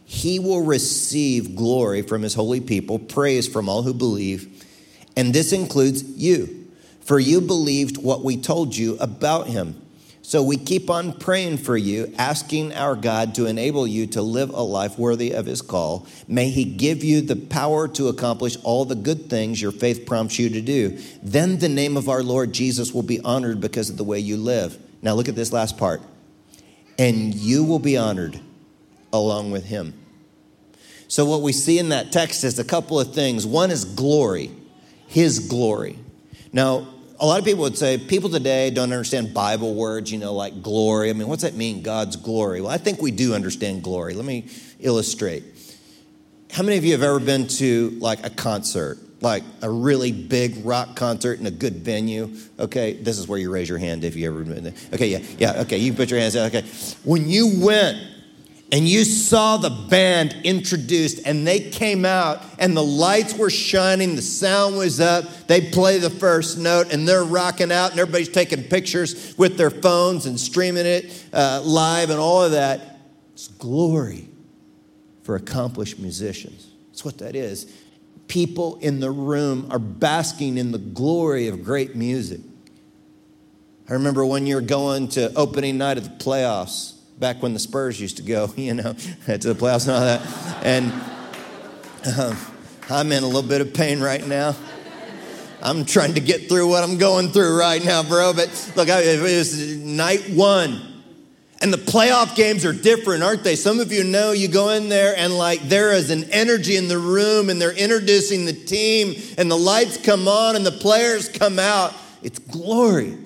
he 0.06 0.40
will 0.40 0.64
receive 0.64 1.56
glory 1.56 2.02
from 2.02 2.22
his 2.22 2.34
holy 2.34 2.62
people, 2.62 3.00
praise 3.00 3.48
from 3.48 3.70
all 3.70 3.84
who 3.84 3.94
believe, 3.94 4.64
and 5.16 5.34
this 5.34 5.52
includes 5.52 6.04
you. 6.04 6.66
for 7.06 7.20
you 7.20 7.40
believed 7.40 7.98
what 7.98 8.24
we 8.24 8.36
told 8.36 8.76
you 8.76 8.98
about 9.00 9.48
him. 9.48 9.80
So 10.26 10.42
we 10.42 10.58
keep 10.58 10.90
on 10.90 11.14
praying 11.14 11.58
for 11.58 11.78
you, 11.78 12.12
asking 12.18 12.74
our 12.74 12.96
God 12.96 13.36
to 13.36 13.46
enable 13.46 13.86
you 13.86 14.08
to 14.08 14.24
live 14.24 14.50
a 14.50 14.64
life 14.64 14.98
worthy 14.98 15.34
of 15.34 15.46
his 15.46 15.62
call. 15.62 16.08
May 16.28 16.50
he 16.50 16.66
give 16.66 17.04
you 17.04 17.22
the 17.22 17.36
power 17.36 17.88
to 17.90 18.08
accomplish 18.08 18.58
all 18.64 18.86
the 18.86 18.96
good 18.96 19.30
things 19.30 19.62
your 19.62 19.72
faith 19.72 20.08
prompts 20.08 20.40
you 20.40 20.50
to 20.50 20.62
do. 20.62 20.98
Then 21.22 21.60
the 21.60 21.70
name 21.70 21.96
of 21.96 22.10
our 22.10 22.24
Lord 22.24 22.54
Jesus 22.54 22.92
will 22.92 23.04
be 23.04 23.20
honored 23.20 23.62
because 23.62 23.92
of 23.92 23.98
the 23.98 24.04
way 24.04 24.18
you 24.18 24.36
live. 24.36 24.80
Now 25.04 25.14
look 25.14 25.30
at 25.30 25.36
this 25.36 25.54
last 25.54 25.78
part. 25.78 26.02
And 26.98 27.36
you 27.36 27.64
will 27.64 27.78
be 27.78 27.96
honored 27.96 28.40
along 29.14 29.52
with 29.52 29.66
him. 29.66 29.94
So, 31.08 31.24
what 31.26 31.44
we 31.44 31.52
see 31.52 31.78
in 31.78 31.90
that 31.90 32.12
text 32.12 32.44
is 32.44 32.58
a 32.58 32.64
couple 32.64 33.00
of 33.00 33.14
things. 33.14 33.46
One 33.46 33.70
is 33.70 33.86
glory, 33.86 34.52
his 35.06 35.38
glory. 35.38 36.00
Now, 36.52 36.88
a 37.20 37.26
lot 37.26 37.40
of 37.40 37.46
people 37.46 37.62
would 37.62 37.78
say 37.78 37.98
people 37.98 38.30
today 38.30 38.70
don't 38.72 38.92
understand 38.92 39.34
Bible 39.34 39.74
words, 39.74 40.12
you 40.12 40.18
know, 40.18 40.34
like 40.34 40.62
glory. 40.62 41.10
I 41.10 41.14
mean, 41.14 41.28
what's 41.28 41.44
that 41.44 41.54
mean, 41.56 41.82
God's 41.82 42.16
glory? 42.16 42.62
Well, 42.62 42.72
I 42.72 42.78
think 42.78 43.02
we 43.02 43.12
do 43.12 43.34
understand 43.34 43.84
glory. 43.84 44.14
Let 44.14 44.26
me 44.26 44.48
illustrate. 44.80 45.44
How 46.52 46.64
many 46.64 46.78
of 46.78 46.86
you 46.86 46.92
have 46.92 47.04
ever 47.04 47.20
been 47.20 47.48
to 47.48 47.92
like 48.00 48.26
a 48.26 48.30
concert, 48.30 48.98
like 49.22 49.44
a 49.62 49.70
really 49.70 50.12
big 50.12 50.66
rock 50.66 50.96
concert 50.96 51.40
in 51.40 51.46
a 51.46 51.52
good 51.52 51.76
venue? 51.76 52.34
Okay, 52.60 52.94
this 52.94 53.18
is 53.18 53.28
where 53.28 53.40
you 53.40 53.52
raise 53.52 53.70
your 53.70 53.78
hand 53.78 54.04
if 54.04 54.16
you 54.16 54.28
ever 54.28 54.44
been 54.44 54.66
there. 54.66 54.74
Okay, 54.94 55.08
yeah, 55.08 55.20
yeah, 55.38 55.62
okay, 55.62 55.78
you 55.78 55.94
put 55.94 56.12
your 56.12 56.20
hands. 56.20 56.36
Okay, 56.36 56.64
when 57.04 57.30
you 57.30 57.62
went 57.62 57.98
and 58.72 58.88
you 58.88 59.04
saw 59.04 59.58
the 59.58 59.70
band 59.70 60.36
introduced 60.44 61.22
and 61.26 61.46
they 61.46 61.60
came 61.60 62.04
out 62.04 62.42
and 62.58 62.76
the 62.76 62.84
lights 62.84 63.36
were 63.36 63.52
shining, 63.52 64.16
the 64.16 64.22
sound 64.24 64.78
was 64.78 65.00
up, 65.00 65.26
they 65.48 65.70
play 65.70 66.00
the 66.00 66.10
first 66.10 66.58
note 66.58 66.92
and 66.92 67.08
they're 67.08 67.24
rocking 67.24 67.72
out 67.72 67.92
and 67.92 68.00
everybody's 68.00 68.30
taking 68.30 68.64
pictures 68.64 69.38
with 69.38 69.58
their 69.58 69.70
phones 69.70 70.26
and 70.26 70.40
streaming 70.40 70.86
it 70.86 71.26
uh, 71.32 71.62
live 71.64 72.10
and 72.10 72.20
all 72.20 72.44
of 72.44 72.52
that. 72.52 73.00
It's 73.34 73.50
glory 73.50 74.30
for 75.22 75.36
accomplished 75.36 76.00
musicians. 76.00 76.72
That's 76.88 77.06
what 77.06 77.20
that 77.20 77.36
is. 77.36 77.72
People 78.28 78.78
in 78.78 79.00
the 79.00 79.12
room 79.12 79.68
are 79.70 79.80
basking 79.80 80.58
in 80.58 80.72
the 80.72 80.80
glory 80.80 81.48
of 81.48 81.64
great 81.64 81.96
music. 81.96 82.40
I 83.88 83.94
remember 83.94 84.26
one 84.26 84.48
year 84.48 84.62
going 84.62 85.10
to 85.10 85.32
opening 85.36 85.78
night 85.78 86.00
of 86.00 86.06
the 86.06 86.24
playoffs 86.24 86.95
back 87.18 87.42
when 87.42 87.54
the 87.54 87.60
Spurs 87.60 88.00
used 88.00 88.18
to 88.18 88.24
go, 88.24 88.52
you 88.58 88.74
know, 88.74 88.94
to 88.94 89.38
the 89.38 89.56
playoffs 89.56 89.88
and 89.88 89.92
all 89.92 90.02
that. 90.02 90.66
And 90.66 90.92
um, 92.20 92.38
I'm 92.90 93.12
in 93.12 93.24
a 93.24 93.28
little 93.28 93.48
bit 93.48 93.62
of 93.62 93.74
pain 93.74 94.00
right 94.00 94.26
now. 94.26 94.56
I'm 95.62 95.86
trying 95.86 96.14
to 96.14 96.20
get 96.20 96.48
through 96.48 96.68
what 96.68 96.84
I'm 96.84 96.98
going 96.98 97.30
through 97.30 97.58
right 97.58 97.84
now, 97.84 98.04
bro. 98.04 98.34
But 98.34 98.74
look, 98.76 98.88
it 98.88 99.22
was 99.22 99.78
night 99.78 100.30
one. 100.30 100.92
And 101.62 101.74
the 101.74 101.78
playoff 101.78 102.36
games 102.36 102.66
are 102.66 102.74
different, 102.74 103.24
aren't 103.24 103.44
they? 103.44 103.56
Some 103.56 103.80
of 103.80 103.92
you 103.92 104.04
know 104.04 104.34
you 104.34 104.48
go 104.48 104.70
in 104.70 104.90
there 104.90 105.16
and 105.18 105.36
like 105.36 105.62
there 105.62 105.94
is 105.94 106.12
an 106.12 106.26
energy 106.26 106.76
in 106.76 106.88
the 106.88 107.00
room 107.00 107.50
and 107.50 107.60
they're 107.60 107.72
introducing 107.72 108.46
the 108.46 108.54
team 108.54 109.16
and 109.40 109.50
the 109.50 109.58
lights 109.58 109.98
come 109.98 110.28
on 110.28 110.56
and 110.56 110.66
the 110.66 110.72
players 110.72 111.30
come 111.30 111.58
out. 111.58 111.96
It's 112.22 112.38
glory. 112.38 113.18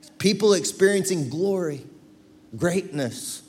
It's 0.00 0.10
people 0.18 0.54
experiencing 0.54 1.28
glory 1.28 1.84
greatness. 2.56 3.42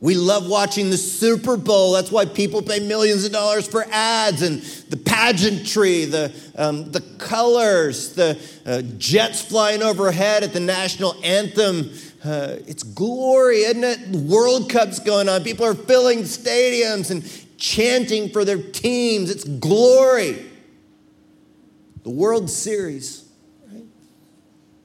We 0.00 0.14
love 0.14 0.48
watching 0.48 0.90
the 0.90 0.96
Super 0.96 1.56
Bowl. 1.56 1.92
That's 1.92 2.12
why 2.12 2.24
people 2.24 2.62
pay 2.62 2.78
millions 2.78 3.24
of 3.24 3.32
dollars 3.32 3.66
for 3.66 3.84
ads 3.90 4.42
and 4.42 4.62
the 4.90 4.96
pageantry, 4.96 6.04
the, 6.04 6.32
um, 6.56 6.92
the 6.92 7.00
colors, 7.18 8.14
the 8.14 8.40
uh, 8.64 8.82
jets 8.96 9.42
flying 9.42 9.82
overhead 9.82 10.44
at 10.44 10.52
the 10.52 10.60
national 10.60 11.16
anthem. 11.24 11.90
Uh, 12.24 12.58
it's 12.68 12.84
glory, 12.84 13.62
isn't 13.62 13.82
it? 13.82 14.08
World 14.10 14.70
Cup's 14.70 15.00
going 15.00 15.28
on. 15.28 15.42
People 15.42 15.66
are 15.66 15.74
filling 15.74 16.20
stadiums 16.20 17.10
and 17.10 17.24
chanting 17.58 18.28
for 18.28 18.44
their 18.44 18.62
teams. 18.62 19.30
It's 19.30 19.44
glory. 19.44 20.46
The 22.04 22.10
World 22.10 22.48
Series 22.48 23.27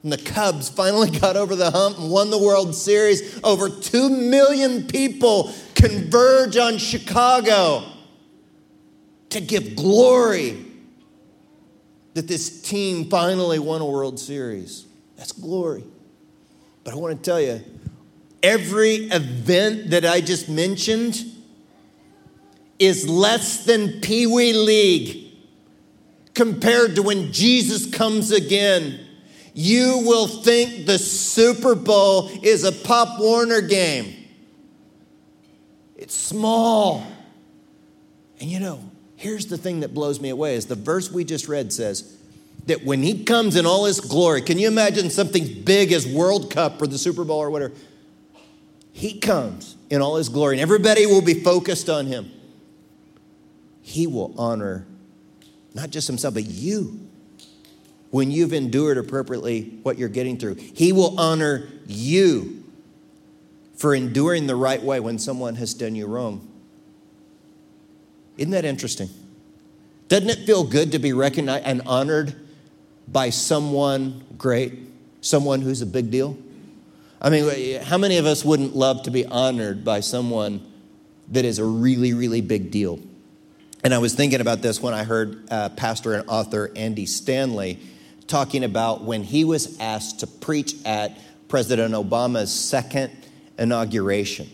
and 0.04 0.12
the 0.12 0.18
Cubs 0.18 0.68
finally 0.68 1.10
got 1.18 1.36
over 1.36 1.56
the 1.56 1.72
hump 1.72 1.98
and 1.98 2.10
won 2.10 2.30
the 2.30 2.38
World 2.38 2.74
Series. 2.76 3.40
Over 3.42 3.68
2 3.68 4.08
million 4.10 4.86
people 4.86 5.52
converge 5.74 6.56
on 6.56 6.78
Chicago 6.78 7.90
to 9.30 9.40
give 9.40 9.74
glory 9.74 10.64
that 12.12 12.28
this 12.28 12.62
team 12.62 13.10
finally 13.10 13.58
won 13.58 13.80
a 13.80 13.86
World 13.86 14.20
Series. 14.20 14.86
That's 15.16 15.32
glory. 15.32 15.84
But 16.84 16.92
I 16.92 16.96
want 16.96 17.16
to 17.16 17.22
tell 17.30 17.40
you, 17.40 17.64
every 18.42 19.06
event 19.06 19.90
that 19.90 20.04
I 20.04 20.20
just 20.20 20.48
mentioned 20.50 21.24
is 22.78 23.08
less 23.08 23.64
than 23.64 24.00
Pee 24.00 24.26
Wee 24.26 24.52
League 24.52 25.32
compared 26.34 26.96
to 26.96 27.02
when 27.02 27.32
Jesus 27.32 27.86
comes 27.90 28.30
again 28.30 29.00
you 29.54 30.02
will 30.04 30.26
think 30.26 30.84
the 30.84 30.98
Super 30.98 31.76
Bowl 31.76 32.28
is 32.42 32.64
a 32.64 32.72
Pop 32.72 33.20
Warner 33.20 33.60
game. 33.60 34.12
It's 35.96 36.14
small. 36.14 37.06
And 38.40 38.50
you 38.50 38.58
know, 38.58 38.80
here's 39.14 39.46
the 39.46 39.56
thing 39.56 39.80
that 39.80 39.94
blows 39.94 40.20
me 40.20 40.30
away 40.30 40.56
is 40.56 40.66
the 40.66 40.74
verse 40.74 41.10
we 41.10 41.24
just 41.24 41.46
read 41.46 41.72
says 41.72 42.18
that 42.66 42.84
when 42.84 43.02
he 43.02 43.22
comes 43.22 43.54
in 43.54 43.64
all 43.64 43.84
his 43.84 44.00
glory, 44.00 44.42
can 44.42 44.58
you 44.58 44.66
imagine 44.66 45.08
something 45.08 45.62
big 45.62 45.92
as 45.92 46.04
World 46.04 46.50
Cup 46.50 46.82
or 46.82 46.88
the 46.88 46.98
Super 46.98 47.22
Bowl 47.22 47.38
or 47.38 47.48
whatever? 47.48 47.74
He 48.92 49.20
comes 49.20 49.76
in 49.88 50.02
all 50.02 50.16
his 50.16 50.28
glory 50.28 50.56
and 50.56 50.62
everybody 50.62 51.06
will 51.06 51.22
be 51.22 51.34
focused 51.34 51.88
on 51.88 52.06
him. 52.06 52.30
He 53.82 54.08
will 54.08 54.34
honor 54.36 54.84
not 55.74 55.90
just 55.90 56.08
himself, 56.08 56.34
but 56.34 56.44
you 56.44 57.08
when 58.14 58.30
you've 58.30 58.52
endured 58.52 58.96
appropriately 58.96 59.76
what 59.82 59.98
you're 59.98 60.08
getting 60.08 60.36
through. 60.36 60.54
He 60.54 60.92
will 60.92 61.18
honor 61.18 61.68
you 61.84 62.62
for 63.74 63.92
enduring 63.92 64.46
the 64.46 64.54
right 64.54 64.80
way 64.80 65.00
when 65.00 65.18
someone 65.18 65.56
has 65.56 65.74
done 65.74 65.96
you 65.96 66.06
wrong. 66.06 66.48
Isn't 68.38 68.52
that 68.52 68.64
interesting? 68.64 69.08
Doesn't 70.06 70.30
it 70.30 70.46
feel 70.46 70.62
good 70.62 70.92
to 70.92 71.00
be 71.00 71.12
recognized 71.12 71.64
and 71.66 71.82
honored 71.86 72.36
by 73.08 73.30
someone 73.30 74.24
great, 74.38 74.78
someone 75.20 75.60
who's 75.60 75.82
a 75.82 75.86
big 75.86 76.12
deal? 76.12 76.38
I 77.20 77.30
mean, 77.30 77.82
how 77.82 77.98
many 77.98 78.18
of 78.18 78.26
us 78.26 78.44
wouldn't 78.44 78.76
love 78.76 79.02
to 79.02 79.10
be 79.10 79.26
honored 79.26 79.84
by 79.84 79.98
someone 79.98 80.64
that 81.32 81.44
is 81.44 81.58
a 81.58 81.64
really, 81.64 82.14
really 82.14 82.42
big 82.42 82.70
deal? 82.70 83.00
And 83.82 83.92
I 83.92 83.98
was 83.98 84.14
thinking 84.14 84.40
about 84.40 84.62
this 84.62 84.80
when 84.80 84.94
I 84.94 85.02
heard 85.02 85.50
uh, 85.50 85.70
pastor 85.70 86.14
and 86.14 86.28
author 86.28 86.70
Andy 86.76 87.06
Stanley 87.06 87.80
talking 88.26 88.64
about 88.64 89.02
when 89.02 89.22
he 89.22 89.44
was 89.44 89.78
asked 89.80 90.20
to 90.20 90.26
preach 90.26 90.74
at 90.84 91.16
President 91.48 91.94
Obama's 91.94 92.52
second 92.52 93.12
inauguration. 93.58 94.48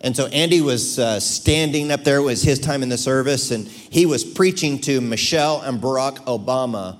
And 0.00 0.16
so 0.16 0.26
Andy 0.26 0.60
was 0.60 0.98
uh, 0.98 1.20
standing 1.20 1.92
up 1.92 2.02
there, 2.02 2.16
it 2.16 2.22
was 2.22 2.42
his 2.42 2.58
time 2.58 2.82
in 2.82 2.88
the 2.88 2.98
service, 2.98 3.52
and 3.52 3.68
he 3.68 4.04
was 4.04 4.24
preaching 4.24 4.80
to 4.80 5.00
Michelle 5.00 5.60
and 5.60 5.80
Barack 5.80 6.24
Obama 6.24 6.98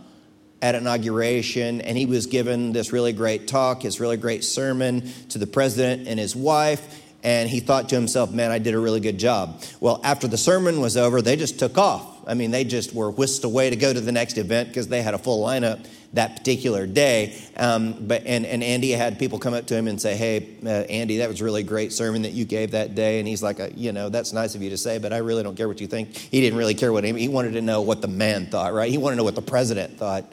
at 0.61 0.77
inauguration, 0.77 1.81
and 1.81 1.99
he 1.99 2.07
was 2.07 2.27
given 2.27 2.73
this 2.73 2.93
really 2.93 3.13
great 3.13 3.49
talk, 3.49 3.83
his 3.83 3.99
really 3.99 4.17
great 4.17 4.45
sermon 4.45 5.03
to 5.31 5.39
the 5.39 5.47
president 5.47 6.07
and 6.07 6.21
his 6.21 6.37
wife. 6.37 7.01
And 7.25 7.49
he 7.49 7.61
thought 7.61 7.89
to 7.89 7.97
himself, 7.97 8.33
man, 8.33 8.51
I 8.51 8.59
did 8.59 8.75
a 8.75 8.79
really 8.79 9.01
good 9.01 9.19
job. 9.19 9.63
Well, 9.81 10.01
after 10.05 10.29
the 10.29 10.39
sermon 10.39 10.81
was 10.81 10.97
over, 10.97 11.23
they 11.23 11.37
just 11.37 11.59
took 11.59 11.79
off. 11.79 12.12
I 12.27 12.35
mean, 12.35 12.51
they 12.51 12.65
just 12.65 12.95
were 12.95 13.11
whisked 13.11 13.45
away 13.45 13.71
to 13.71 13.77
go 13.77 13.93
to 13.93 14.01
the 14.01 14.13
next 14.13 14.39
event 14.39 14.69
because 14.69 14.89
they 14.89 15.03
had 15.03 15.15
a 15.15 15.19
full 15.19 15.45
lineup 15.45 15.87
that 16.13 16.37
particular 16.37 16.87
day. 16.87 17.41
Um, 17.57 18.07
but 18.07 18.25
and, 18.27 18.45
and 18.45 18.63
Andy 18.63 18.91
had 18.91 19.19
people 19.19 19.39
come 19.39 19.55
up 19.55 19.67
to 19.67 19.77
him 19.77 19.89
and 19.89 20.01
say, 20.01 20.17
"Hey, 20.17 20.57
uh, 20.65 20.69
Andy, 20.69 21.19
that 21.19 21.29
was 21.29 21.41
really 21.41 21.63
great 21.63 21.93
sermon 21.93 22.23
that 22.23 22.33
you 22.33 22.45
gave 22.45 22.73
that 22.73 22.95
day." 22.95 23.19
And 23.19 23.27
he's 23.27 23.43
like, 23.43 23.61
uh, 23.61 23.69
"You 23.75 23.93
know, 23.93 24.09
that's 24.09 24.33
nice 24.33 24.55
of 24.55 24.63
you 24.63 24.71
to 24.71 24.79
say, 24.79 24.99
but 24.99 25.13
I 25.13 25.19
really 25.19 25.43
don't 25.43 25.57
care 25.57 25.69
what 25.69 25.81
you 25.81 25.87
think." 25.87 26.15
He 26.15 26.41
didn't 26.41 26.59
really 26.59 26.75
care 26.75 26.93
what 26.93 27.05
he, 27.05 27.13
he 27.13 27.29
wanted 27.29 27.53
to 27.53 27.63
know 27.63 27.81
what 27.81 28.03
the 28.03 28.09
man 28.09 28.47
thought, 28.47 28.75
right? 28.75 28.91
He 28.91 28.99
wanted 28.99 29.15
to 29.15 29.19
know 29.19 29.25
what 29.25 29.35
the 29.35 29.43
president 29.43 29.99
thought 29.99 30.31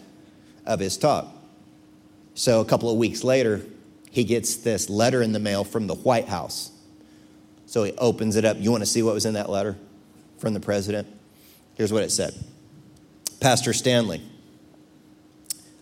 of 0.65 0.79
his 0.79 0.97
talk. 0.97 1.27
So 2.35 2.61
a 2.61 2.65
couple 2.65 2.89
of 2.89 2.97
weeks 2.97 3.23
later, 3.23 3.65
he 4.11 4.23
gets 4.23 4.57
this 4.57 4.89
letter 4.89 5.21
in 5.21 5.31
the 5.31 5.39
mail 5.39 5.63
from 5.63 5.87
the 5.87 5.95
White 5.95 6.27
House. 6.27 6.71
So 7.65 7.83
he 7.83 7.93
opens 7.97 8.35
it 8.35 8.45
up. 8.45 8.57
You 8.59 8.71
want 8.71 8.81
to 8.81 8.87
see 8.87 9.03
what 9.03 9.13
was 9.13 9.25
in 9.25 9.35
that 9.35 9.49
letter 9.49 9.77
from 10.39 10.53
the 10.53 10.59
president? 10.59 11.07
Here's 11.79 11.93
what 11.93 12.03
it 12.03 12.11
said 12.11 12.33
Pastor 13.39 13.71
Stanley, 13.71 14.21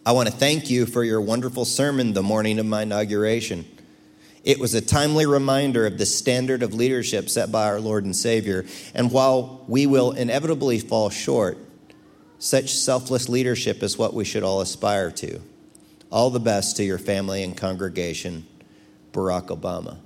I 0.06 0.12
want 0.12 0.30
to 0.30 0.34
thank 0.34 0.70
you 0.70 0.86
for 0.86 1.04
your 1.04 1.20
wonderful 1.20 1.66
sermon 1.66 2.14
the 2.14 2.22
morning 2.22 2.60
of 2.60 2.68
my 2.68 2.84
inauguration. 2.84 3.66
It 4.44 4.60
was 4.60 4.76
a 4.76 4.80
timely 4.80 5.26
reminder 5.26 5.88
of 5.88 5.98
the 5.98 6.06
standard 6.06 6.62
of 6.62 6.74
leadership 6.74 7.30
set 7.30 7.52
by 7.52 7.66
our 7.66 7.80
Lord 7.80 8.06
and 8.06 8.16
Savior. 8.16 8.66
And 8.94 9.12
while 9.12 9.66
we 9.68 9.88
will 9.88 10.12
inevitably 10.12 10.80
fall 10.80 11.10
short, 11.10 11.58
Such 12.40 12.76
selfless 12.76 13.28
leadership 13.28 13.82
is 13.82 13.98
what 13.98 14.14
we 14.14 14.24
should 14.24 14.44
all 14.44 14.62
aspire 14.62 15.10
to. 15.10 15.42
All 16.12 16.30
the 16.30 16.40
best 16.40 16.78
to 16.78 16.84
your 16.84 17.00
family 17.00 17.44
and 17.44 17.58
congregation, 17.58 18.46
Barack 19.12 19.48
Obama. 19.48 19.98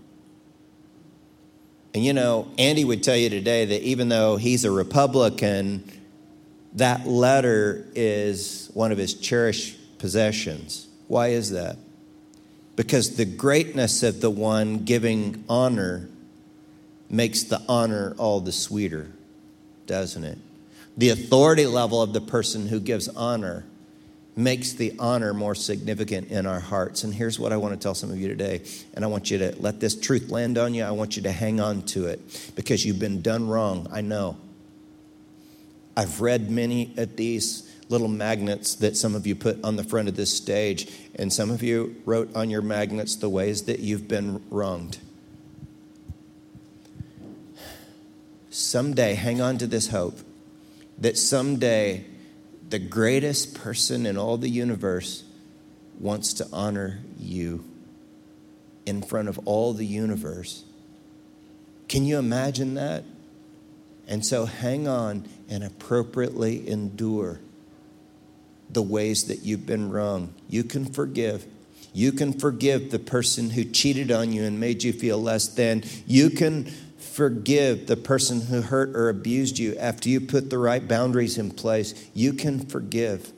And 1.94 2.06
you 2.06 2.14
know, 2.14 2.48
Andy 2.58 2.86
would 2.86 3.04
tell 3.04 3.18
you 3.18 3.30
today 3.30 3.66
that 3.66 3.82
even 3.82 4.10
though 4.10 4.38
he's 4.38 4.64
a 4.64 4.72
Republican, 4.72 5.92
that 6.74 7.06
letter 7.06 7.86
is 7.96 8.70
one 8.74 8.92
of 8.92 8.98
his 8.98 9.14
cherished 9.14 9.78
possessions. 10.00 10.88
Why 11.08 11.30
is 11.30 11.52
that? 11.52 11.78
Because 12.76 13.18
the 13.18 13.26
greatness 13.26 14.04
of 14.04 14.22
the 14.22 14.30
one 14.30 14.86
giving 14.86 15.44
honor 15.50 16.08
makes 17.10 17.44
the 17.44 17.62
honor 17.68 18.16
all 18.18 18.40
the 18.40 18.54
sweeter, 18.54 19.12
doesn't 19.86 20.24
it? 20.24 20.38
The 20.98 21.10
authority 21.10 21.66
level 21.66 22.02
of 22.02 22.14
the 22.14 22.22
person 22.22 22.68
who 22.68 22.80
gives 22.80 23.10
honor 23.10 23.66
makes 24.36 24.74
the 24.74 24.94
honor 24.98 25.34
more 25.34 25.56
significant 25.56 26.30
in 26.30 26.46
our 26.46 26.60
hearts. 26.60 27.04
And 27.04 27.14
here's 27.14 27.38
what 27.38 27.52
I 27.52 27.58
want 27.58 27.74
to 27.74 27.80
tell 27.80 27.94
some 27.94 28.12
of 28.12 28.18
you 28.18 28.28
today. 28.28 28.62
And 28.94 29.04
I 29.04 29.08
want 29.08 29.30
you 29.30 29.38
to 29.40 29.56
let 29.60 29.80
this 29.80 30.00
truth 30.00 30.30
land 30.30 30.58
on 30.58 30.74
you. 30.74 30.84
I 30.84 30.92
want 30.92 31.18
you 31.18 31.24
to 31.24 31.32
hang 31.32 31.60
on 31.60 31.82
to 31.88 32.06
it 32.08 32.52
because 32.56 32.86
you've 32.86 33.00
been 33.00 33.22
done 33.22 33.48
wrong. 33.48 33.88
I 33.92 34.02
know. 34.02 34.38
I've 35.98 36.22
read 36.22 36.50
many 36.50 36.94
of 36.98 37.18
these 37.18 37.70
little 37.90 38.08
magnets 38.08 38.76
that 38.76 38.96
some 38.96 39.16
of 39.16 39.28
you 39.28 39.36
put 39.36 39.62
on 39.66 39.76
the 39.76 39.84
front 39.84 40.08
of 40.08 40.16
this 40.16 40.34
stage, 40.34 40.90
and 41.16 41.32
some 41.32 41.52
of 41.52 41.62
you 41.62 42.02
wrote 42.06 42.34
on 42.34 42.50
your 42.50 42.62
magnets 42.62 43.18
the 43.18 43.28
ways 43.28 43.64
that 43.64 43.80
you've 43.80 44.08
been 44.08 44.42
wronged. 44.50 44.98
Someday, 48.50 49.16
hang 49.16 49.42
on 49.42 49.58
to 49.58 49.68
this 49.68 49.90
hope 49.90 50.20
that 50.98 51.18
someday 51.18 52.06
the 52.72 52.80
greatest 52.80 53.54
person 53.54 54.06
in 54.06 54.18
all 54.18 54.38
the 54.38 54.50
universe 54.50 55.24
wants 56.00 56.34
to 56.34 56.48
honor 56.52 57.02
you 57.20 57.64
in 58.86 59.02
front 59.02 59.28
of 59.28 59.38
all 59.46 59.74
the 59.74 59.86
universe. 59.86 60.64
Can 61.88 62.06
you 62.06 62.18
imagine 62.18 62.76
that? 62.76 63.04
And 64.08 64.26
so 64.26 64.46
hang 64.46 64.88
on 64.88 65.28
and 65.50 65.64
appropriately 65.64 66.68
endure 66.68 67.40
the 68.70 68.82
ways 68.82 69.26
that 69.26 69.44
you've 69.44 69.66
been 69.66 69.92
wrong. 69.92 70.34
You 70.50 70.64
can 70.64 70.86
forgive. 70.86 71.46
You 71.94 72.14
can 72.14 72.32
forgive 72.32 72.90
the 72.90 73.00
person 73.00 73.50
who 73.50 73.66
cheated 73.66 74.12
on 74.12 74.32
you 74.32 74.44
and 74.44 74.60
made 74.60 74.82
you 74.84 74.94
feel 74.94 75.22
less 75.22 75.50
than. 75.50 75.84
You 76.08 76.30
can 76.30 76.72
forgive 77.02 77.88
the 77.88 77.98
person 77.98 78.42
who 78.42 78.62
hurt 78.62 78.96
or 78.96 79.10
abused 79.10 79.60
you 79.60 79.76
after 79.78 80.10
you 80.10 80.22
put 80.22 80.50
the 80.50 80.58
right 80.58 80.88
boundaries 80.88 81.38
in 81.38 81.52
place. 81.52 81.94
You 82.14 82.34
can 82.34 82.66
forgive 82.66 83.32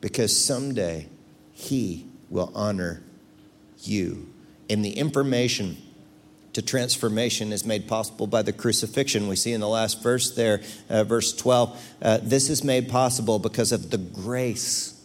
because 0.00 0.36
someday 0.36 1.08
he 1.52 2.06
will 2.30 2.52
honor 2.54 3.02
you. 3.80 4.28
And 4.68 4.84
the 4.84 4.92
information 4.92 5.76
to 6.54 6.62
transformation 6.62 7.52
is 7.52 7.64
made 7.64 7.88
possible 7.88 8.26
by 8.26 8.42
the 8.42 8.52
crucifixion. 8.52 9.28
We 9.28 9.36
see 9.36 9.52
in 9.52 9.60
the 9.60 9.68
last 9.68 10.02
verse 10.02 10.34
there, 10.34 10.62
uh, 10.88 11.04
verse 11.04 11.34
12, 11.34 11.96
uh, 12.00 12.18
this 12.22 12.48
is 12.48 12.62
made 12.62 12.88
possible 12.88 13.38
because 13.38 13.72
of 13.72 13.90
the 13.90 13.98
grace 13.98 15.00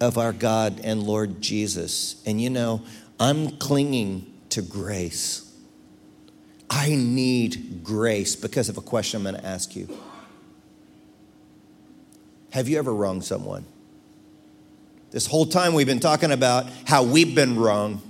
of 0.00 0.18
our 0.18 0.32
God 0.32 0.80
and 0.84 1.02
Lord 1.02 1.40
Jesus. 1.40 2.22
And 2.26 2.40
you 2.40 2.50
know, 2.50 2.82
I'm 3.18 3.56
clinging 3.56 4.32
to 4.50 4.62
grace. 4.62 5.45
I 6.68 6.94
need 6.94 7.82
grace 7.84 8.36
because 8.36 8.68
of 8.68 8.76
a 8.76 8.80
question 8.80 9.18
I'm 9.18 9.32
going 9.32 9.42
to 9.42 9.46
ask 9.46 9.76
you. 9.76 9.88
Have 12.50 12.68
you 12.68 12.78
ever 12.78 12.94
wronged 12.94 13.24
someone? 13.24 13.64
This 15.10 15.26
whole 15.26 15.46
time 15.46 15.74
we've 15.74 15.86
been 15.86 16.00
talking 16.00 16.32
about 16.32 16.66
how 16.86 17.02
we've 17.02 17.34
been 17.34 17.58
wrong. 17.58 18.02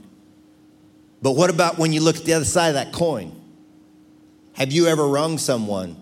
But 1.22 1.32
what 1.32 1.50
about 1.50 1.78
when 1.78 1.92
you 1.92 2.00
look 2.00 2.16
at 2.16 2.24
the 2.24 2.34
other 2.34 2.44
side 2.44 2.68
of 2.68 2.74
that 2.74 2.92
coin? 2.92 3.38
Have 4.54 4.72
you 4.72 4.86
ever 4.86 5.06
wronged 5.06 5.40
someone? 5.40 5.96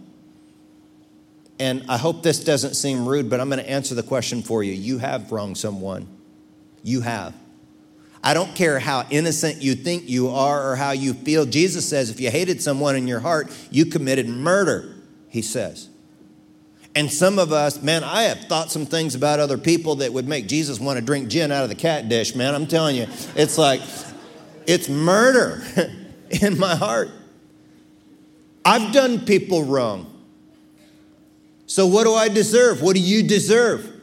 And 1.58 1.84
I 1.88 1.96
hope 1.96 2.22
this 2.22 2.42
doesn't 2.42 2.74
seem 2.74 3.06
rude, 3.06 3.30
but 3.30 3.40
I'm 3.40 3.48
going 3.48 3.62
to 3.62 3.68
answer 3.68 3.94
the 3.94 4.02
question 4.02 4.42
for 4.42 4.62
you. 4.62 4.72
You 4.72 4.98
have 4.98 5.30
wronged 5.32 5.58
someone. 5.58 6.06
You 6.82 7.00
have. 7.00 7.34
I 8.24 8.32
don't 8.32 8.54
care 8.54 8.78
how 8.78 9.06
innocent 9.10 9.60
you 9.60 9.74
think 9.74 10.08
you 10.08 10.30
are 10.30 10.72
or 10.72 10.76
how 10.76 10.92
you 10.92 11.12
feel. 11.12 11.44
Jesus 11.44 11.86
says 11.86 12.08
if 12.08 12.18
you 12.20 12.30
hated 12.30 12.62
someone 12.62 12.96
in 12.96 13.06
your 13.06 13.20
heart, 13.20 13.54
you 13.70 13.84
committed 13.84 14.26
murder, 14.26 14.94
he 15.28 15.42
says. 15.42 15.90
And 16.94 17.12
some 17.12 17.38
of 17.38 17.52
us, 17.52 17.82
man, 17.82 18.02
I 18.02 18.22
have 18.22 18.44
thought 18.44 18.70
some 18.72 18.86
things 18.86 19.14
about 19.14 19.40
other 19.40 19.58
people 19.58 19.96
that 19.96 20.10
would 20.14 20.26
make 20.26 20.46
Jesus 20.46 20.80
want 20.80 20.98
to 20.98 21.04
drink 21.04 21.28
gin 21.28 21.52
out 21.52 21.64
of 21.64 21.68
the 21.68 21.74
cat 21.74 22.08
dish, 22.08 22.34
man. 22.34 22.54
I'm 22.54 22.66
telling 22.66 22.96
you, 22.96 23.06
it's 23.36 23.58
like, 23.58 23.82
it's 24.66 24.88
murder 24.88 25.62
in 26.42 26.58
my 26.58 26.76
heart. 26.76 27.10
I've 28.64 28.90
done 28.94 29.26
people 29.26 29.64
wrong. 29.64 30.10
So, 31.66 31.86
what 31.86 32.04
do 32.04 32.14
I 32.14 32.28
deserve? 32.28 32.80
What 32.80 32.94
do 32.96 33.02
you 33.02 33.22
deserve? 33.22 33.93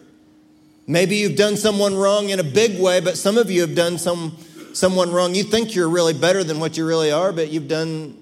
Maybe 0.92 1.16
you've 1.16 1.38
done 1.38 1.56
someone 1.56 1.96
wrong 1.96 2.32
in 2.32 2.42
a 2.42 2.44
big 2.44 2.78
way, 2.78 3.00
but 3.00 3.16
some 3.16 3.38
of 3.38 3.50
you 3.50 3.62
have 3.62 3.76
done 3.76 3.98
some, 3.98 4.36
someone 4.74 5.10
wrong. 5.10 5.34
You 5.34 5.44
think 5.44 5.74
you're 5.74 5.88
really 5.88 6.14
better 6.14 6.44
than 6.44 6.60
what 6.60 6.76
you 6.76 6.86
really 6.86 7.14
are, 7.14 7.32
but 7.32 7.50
you've 7.50 7.70
done 7.70 8.22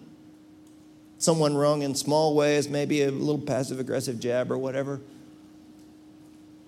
someone 1.18 1.58
wrong 1.58 1.82
in 1.82 1.96
small 1.96 2.36
ways, 2.36 2.70
maybe 2.70 3.02
a 3.02 3.10
little 3.10 3.42
passive 3.42 3.80
aggressive 3.80 4.20
jab 4.20 4.52
or 4.52 4.58
whatever. 4.60 5.02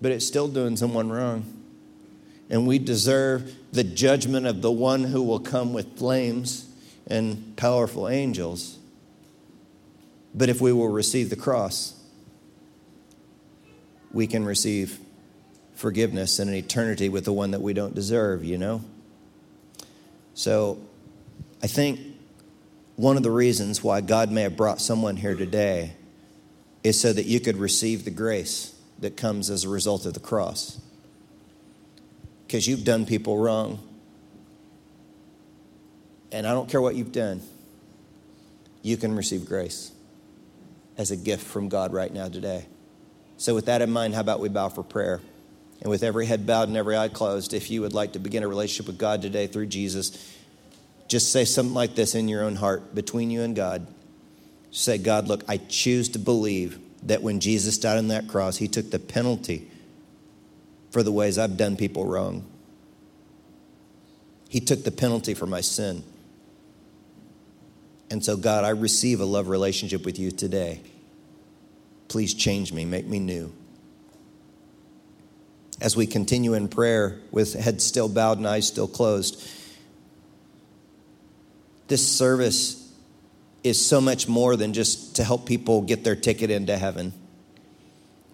But 0.00 0.10
it's 0.10 0.26
still 0.26 0.48
doing 0.48 0.76
someone 0.76 1.08
wrong. 1.08 1.44
And 2.50 2.66
we 2.66 2.80
deserve 2.80 3.54
the 3.70 3.84
judgment 3.84 4.44
of 4.44 4.60
the 4.60 4.72
one 4.72 5.04
who 5.04 5.22
will 5.22 5.38
come 5.38 5.72
with 5.72 5.96
flames 5.96 6.68
and 7.06 7.56
powerful 7.56 8.08
angels. 8.08 8.76
But 10.34 10.48
if 10.48 10.60
we 10.60 10.72
will 10.72 10.88
receive 10.88 11.30
the 11.30 11.36
cross, 11.36 11.94
we 14.10 14.26
can 14.26 14.44
receive 14.44 14.98
forgiveness 15.74 16.38
and 16.38 16.50
an 16.50 16.56
eternity 16.56 17.08
with 17.08 17.24
the 17.24 17.32
one 17.32 17.50
that 17.52 17.60
we 17.60 17.72
don't 17.72 17.94
deserve, 17.94 18.44
you 18.44 18.58
know? 18.58 18.82
So 20.34 20.78
I 21.62 21.66
think 21.66 22.00
one 22.96 23.16
of 23.16 23.22
the 23.22 23.30
reasons 23.30 23.82
why 23.82 24.00
God 24.00 24.30
may 24.30 24.42
have 24.42 24.56
brought 24.56 24.80
someone 24.80 25.16
here 25.16 25.34
today 25.34 25.94
is 26.84 27.00
so 27.00 27.12
that 27.12 27.26
you 27.26 27.40
could 27.40 27.56
receive 27.56 28.04
the 28.04 28.10
grace 28.10 28.74
that 28.98 29.16
comes 29.16 29.50
as 29.50 29.64
a 29.64 29.68
result 29.68 30.06
of 30.06 30.14
the 30.14 30.20
cross. 30.20 30.80
Because 32.46 32.66
you've 32.66 32.84
done 32.84 33.06
people 33.06 33.38
wrong. 33.38 33.78
And 36.30 36.46
I 36.46 36.52
don't 36.52 36.68
care 36.68 36.80
what 36.80 36.94
you've 36.94 37.12
done, 37.12 37.42
you 38.82 38.96
can 38.96 39.14
receive 39.14 39.46
grace 39.46 39.92
as 40.96 41.10
a 41.10 41.16
gift 41.16 41.46
from 41.46 41.68
God 41.68 41.92
right 41.92 42.12
now 42.12 42.28
today. 42.28 42.66
So, 43.36 43.54
with 43.54 43.66
that 43.66 43.82
in 43.82 43.90
mind, 43.90 44.14
how 44.14 44.20
about 44.20 44.40
we 44.40 44.48
bow 44.48 44.68
for 44.68 44.82
prayer? 44.82 45.20
And 45.82 45.90
with 45.90 46.04
every 46.04 46.26
head 46.26 46.46
bowed 46.46 46.68
and 46.68 46.76
every 46.76 46.96
eye 46.96 47.08
closed, 47.08 47.52
if 47.52 47.68
you 47.68 47.80
would 47.80 47.92
like 47.92 48.12
to 48.12 48.20
begin 48.20 48.44
a 48.44 48.48
relationship 48.48 48.86
with 48.86 48.98
God 48.98 49.20
today 49.20 49.48
through 49.48 49.66
Jesus, 49.66 50.32
just 51.08 51.32
say 51.32 51.44
something 51.44 51.74
like 51.74 51.96
this 51.96 52.14
in 52.14 52.28
your 52.28 52.44
own 52.44 52.54
heart 52.54 52.94
between 52.94 53.32
you 53.32 53.42
and 53.42 53.56
God. 53.56 53.84
Say, 54.70 54.96
God, 54.96 55.26
look, 55.26 55.42
I 55.48 55.56
choose 55.56 56.08
to 56.10 56.20
believe 56.20 56.78
that 57.02 57.20
when 57.20 57.40
Jesus 57.40 57.78
died 57.78 57.98
on 57.98 58.08
that 58.08 58.28
cross, 58.28 58.56
he 58.56 58.68
took 58.68 58.92
the 58.92 59.00
penalty 59.00 59.68
for 60.92 61.02
the 61.02 61.10
ways 61.10 61.36
I've 61.36 61.56
done 61.56 61.76
people 61.76 62.06
wrong. 62.06 62.46
He 64.48 64.60
took 64.60 64.84
the 64.84 64.92
penalty 64.92 65.34
for 65.34 65.46
my 65.46 65.62
sin. 65.62 66.04
And 68.08 68.24
so, 68.24 68.36
God, 68.36 68.64
I 68.64 68.68
receive 68.68 69.20
a 69.20 69.24
love 69.24 69.48
relationship 69.48 70.04
with 70.04 70.16
you 70.16 70.30
today. 70.30 70.80
Please 72.06 72.34
change 72.34 72.72
me, 72.72 72.84
make 72.84 73.06
me 73.06 73.18
new 73.18 73.52
as 75.82 75.96
we 75.96 76.06
continue 76.06 76.54
in 76.54 76.68
prayer 76.68 77.18
with 77.32 77.54
heads 77.54 77.84
still 77.84 78.08
bowed 78.08 78.38
and 78.38 78.46
eyes 78.46 78.68
still 78.68 78.86
closed. 78.86 79.44
This 81.88 82.06
service 82.06 82.92
is 83.64 83.84
so 83.84 84.00
much 84.00 84.28
more 84.28 84.54
than 84.54 84.72
just 84.72 85.16
to 85.16 85.24
help 85.24 85.44
people 85.44 85.82
get 85.82 86.04
their 86.04 86.14
ticket 86.14 86.50
into 86.50 86.78
heaven. 86.78 87.12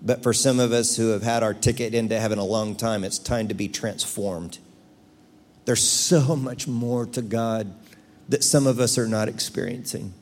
But 0.03 0.23
for 0.23 0.35
some 0.35 0.61
of 0.61 0.73
us 0.73 0.97
who 0.97 1.09
have 1.09 1.23
had 1.23 1.43
our 1.43 1.55
ticket 1.55 1.95
into 1.95 2.21
heaven 2.21 2.39
a 2.39 2.45
long 2.45 2.77
time, 2.77 3.03
it's 3.03 3.19
time 3.19 3.49
to 3.49 3.55
be 3.55 3.67
transformed. 3.67 4.59
There's 5.65 5.83
so 5.83 6.37
much 6.37 6.69
more 6.69 7.07
to 7.07 7.23
God 7.23 7.75
that 8.29 8.45
some 8.45 8.67
of 8.67 8.79
us 8.79 8.99
are 8.99 9.09
not 9.09 9.27
experiencing. 9.27 10.13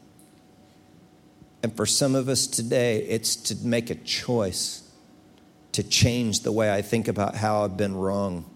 And 1.61 1.77
for 1.77 1.87
some 1.87 2.15
of 2.15 2.29
us 2.29 2.47
today, 2.47 2.99
it's 2.99 3.35
to 3.37 3.57
make 3.67 3.91
a 3.91 3.97
choice 3.97 4.86
to 5.77 5.83
change 5.83 6.41
the 6.41 6.51
way 6.51 6.73
I 6.73 6.81
think 6.81 7.07
about 7.07 7.35
how 7.37 7.63
I've 7.63 7.77
been 7.77 7.95
wrong. 7.95 8.47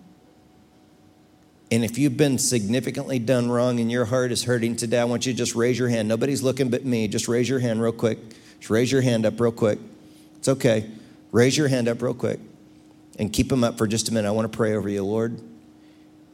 And 1.70 1.84
if 1.84 1.98
you've 1.98 2.16
been 2.16 2.38
significantly 2.38 3.18
done 3.18 3.50
wrong 3.50 3.78
and 3.78 3.90
your 3.90 4.06
heart 4.06 4.32
is 4.32 4.44
hurting 4.44 4.76
today, 4.76 4.98
I 4.98 5.04
want 5.04 5.26
you 5.26 5.34
to 5.34 5.36
just 5.36 5.54
raise 5.54 5.78
your 5.78 5.90
hand. 5.90 6.08
Nobody's 6.08 6.42
looking 6.42 6.70
but 6.70 6.86
me. 6.86 7.08
Just 7.08 7.28
raise 7.28 7.46
your 7.46 7.58
hand 7.58 7.82
real 7.82 7.92
quick. 7.92 8.18
Just 8.58 8.70
raise 8.70 8.90
your 8.90 9.02
hand 9.02 9.26
up 9.26 9.38
real 9.38 9.52
quick. 9.52 9.78
It's 10.38 10.48
okay. 10.48 10.90
Raise 11.30 11.58
your 11.58 11.68
hand 11.68 11.88
up 11.88 12.00
real 12.00 12.14
quick 12.14 12.40
and 13.18 13.30
keep 13.30 13.50
them 13.50 13.64
up 13.64 13.76
for 13.76 13.86
just 13.86 14.08
a 14.08 14.14
minute. 14.14 14.26
I 14.26 14.30
want 14.30 14.50
to 14.50 14.56
pray 14.56 14.74
over 14.74 14.88
you, 14.88 15.04
Lord. 15.04 15.38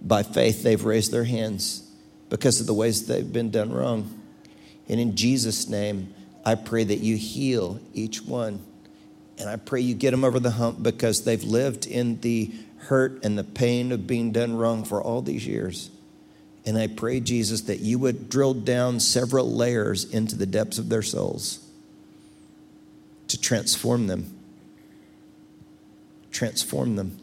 By 0.00 0.22
faith, 0.22 0.62
they've 0.62 0.84
raised 0.84 1.10
their 1.10 1.24
hands 1.24 1.82
because 2.30 2.60
of 2.60 2.68
the 2.68 2.74
ways 2.74 3.08
they've 3.08 3.32
been 3.32 3.50
done 3.50 3.72
wrong. 3.72 4.22
And 4.88 5.00
in 5.00 5.16
Jesus' 5.16 5.68
name, 5.68 6.14
I 6.44 6.54
pray 6.54 6.84
that 6.84 6.98
you 7.00 7.16
heal 7.16 7.80
each 7.92 8.22
one. 8.22 8.64
And 9.38 9.48
I 9.48 9.56
pray 9.56 9.80
you 9.80 9.94
get 9.94 10.12
them 10.12 10.24
over 10.24 10.40
the 10.40 10.50
hump 10.50 10.82
because 10.82 11.24
they've 11.24 11.42
lived 11.42 11.86
in 11.86 12.20
the 12.20 12.52
hurt 12.78 13.24
and 13.24 13.36
the 13.36 13.44
pain 13.44 13.92
of 13.92 14.06
being 14.06 14.32
done 14.32 14.56
wrong 14.56 14.84
for 14.84 15.02
all 15.02 15.22
these 15.22 15.46
years. 15.46 15.90
And 16.64 16.76
I 16.76 16.88
pray, 16.88 17.20
Jesus, 17.20 17.62
that 17.62 17.80
you 17.80 17.98
would 17.98 18.28
drill 18.28 18.54
down 18.54 18.98
several 18.98 19.52
layers 19.52 20.04
into 20.04 20.36
the 20.36 20.46
depths 20.46 20.78
of 20.78 20.88
their 20.88 21.02
souls 21.02 21.64
to 23.28 23.40
transform 23.40 24.06
them. 24.06 24.34
Transform 26.30 26.96
them. 26.96 27.18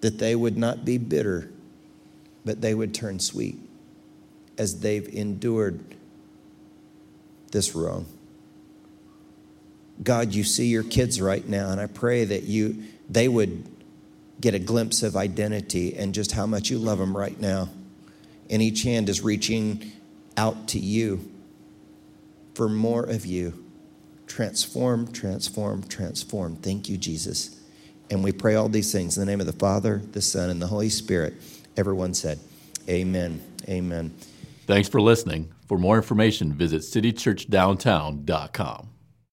That 0.00 0.18
they 0.18 0.34
would 0.34 0.56
not 0.56 0.84
be 0.84 0.98
bitter, 0.98 1.50
but 2.44 2.60
they 2.60 2.74
would 2.74 2.94
turn 2.94 3.18
sweet 3.18 3.58
as 4.56 4.80
they've 4.80 5.08
endured 5.08 5.80
this 7.52 7.74
wrong. 7.74 8.06
God, 10.02 10.34
you 10.34 10.44
see 10.44 10.66
your 10.66 10.82
kids 10.82 11.20
right 11.20 11.46
now, 11.46 11.70
and 11.70 11.80
I 11.80 11.86
pray 11.86 12.24
that 12.24 12.44
you 12.44 12.82
they 13.08 13.28
would 13.28 13.64
get 14.40 14.54
a 14.54 14.58
glimpse 14.58 15.02
of 15.02 15.16
identity 15.16 15.96
and 15.96 16.14
just 16.14 16.32
how 16.32 16.46
much 16.46 16.70
you 16.70 16.78
love 16.78 16.98
them 16.98 17.16
right 17.16 17.40
now. 17.40 17.68
And 18.50 18.62
each 18.62 18.82
hand 18.82 19.08
is 19.08 19.22
reaching 19.22 19.92
out 20.36 20.68
to 20.68 20.78
you 20.78 21.30
for 22.54 22.68
more 22.68 23.04
of 23.04 23.26
you. 23.26 23.64
Transform, 24.26 25.12
transform, 25.12 25.84
transform. 25.84 26.56
Thank 26.56 26.88
you, 26.88 26.96
Jesus. 26.96 27.60
And 28.10 28.22
we 28.22 28.32
pray 28.32 28.54
all 28.54 28.68
these 28.68 28.92
things 28.92 29.16
in 29.16 29.20
the 29.20 29.26
name 29.30 29.40
of 29.40 29.46
the 29.46 29.52
Father, 29.52 30.02
the 30.12 30.22
Son, 30.22 30.50
and 30.50 30.60
the 30.60 30.66
Holy 30.66 30.90
Spirit. 30.90 31.34
Everyone 31.76 32.14
said, 32.14 32.38
Amen. 32.88 33.42
Amen. 33.68 34.14
Thanks 34.66 34.88
for 34.88 35.00
listening. 35.00 35.52
For 35.66 35.78
more 35.78 35.96
information, 35.96 36.52
visit 36.52 36.82
citychurchdowntown.com. 36.82 38.95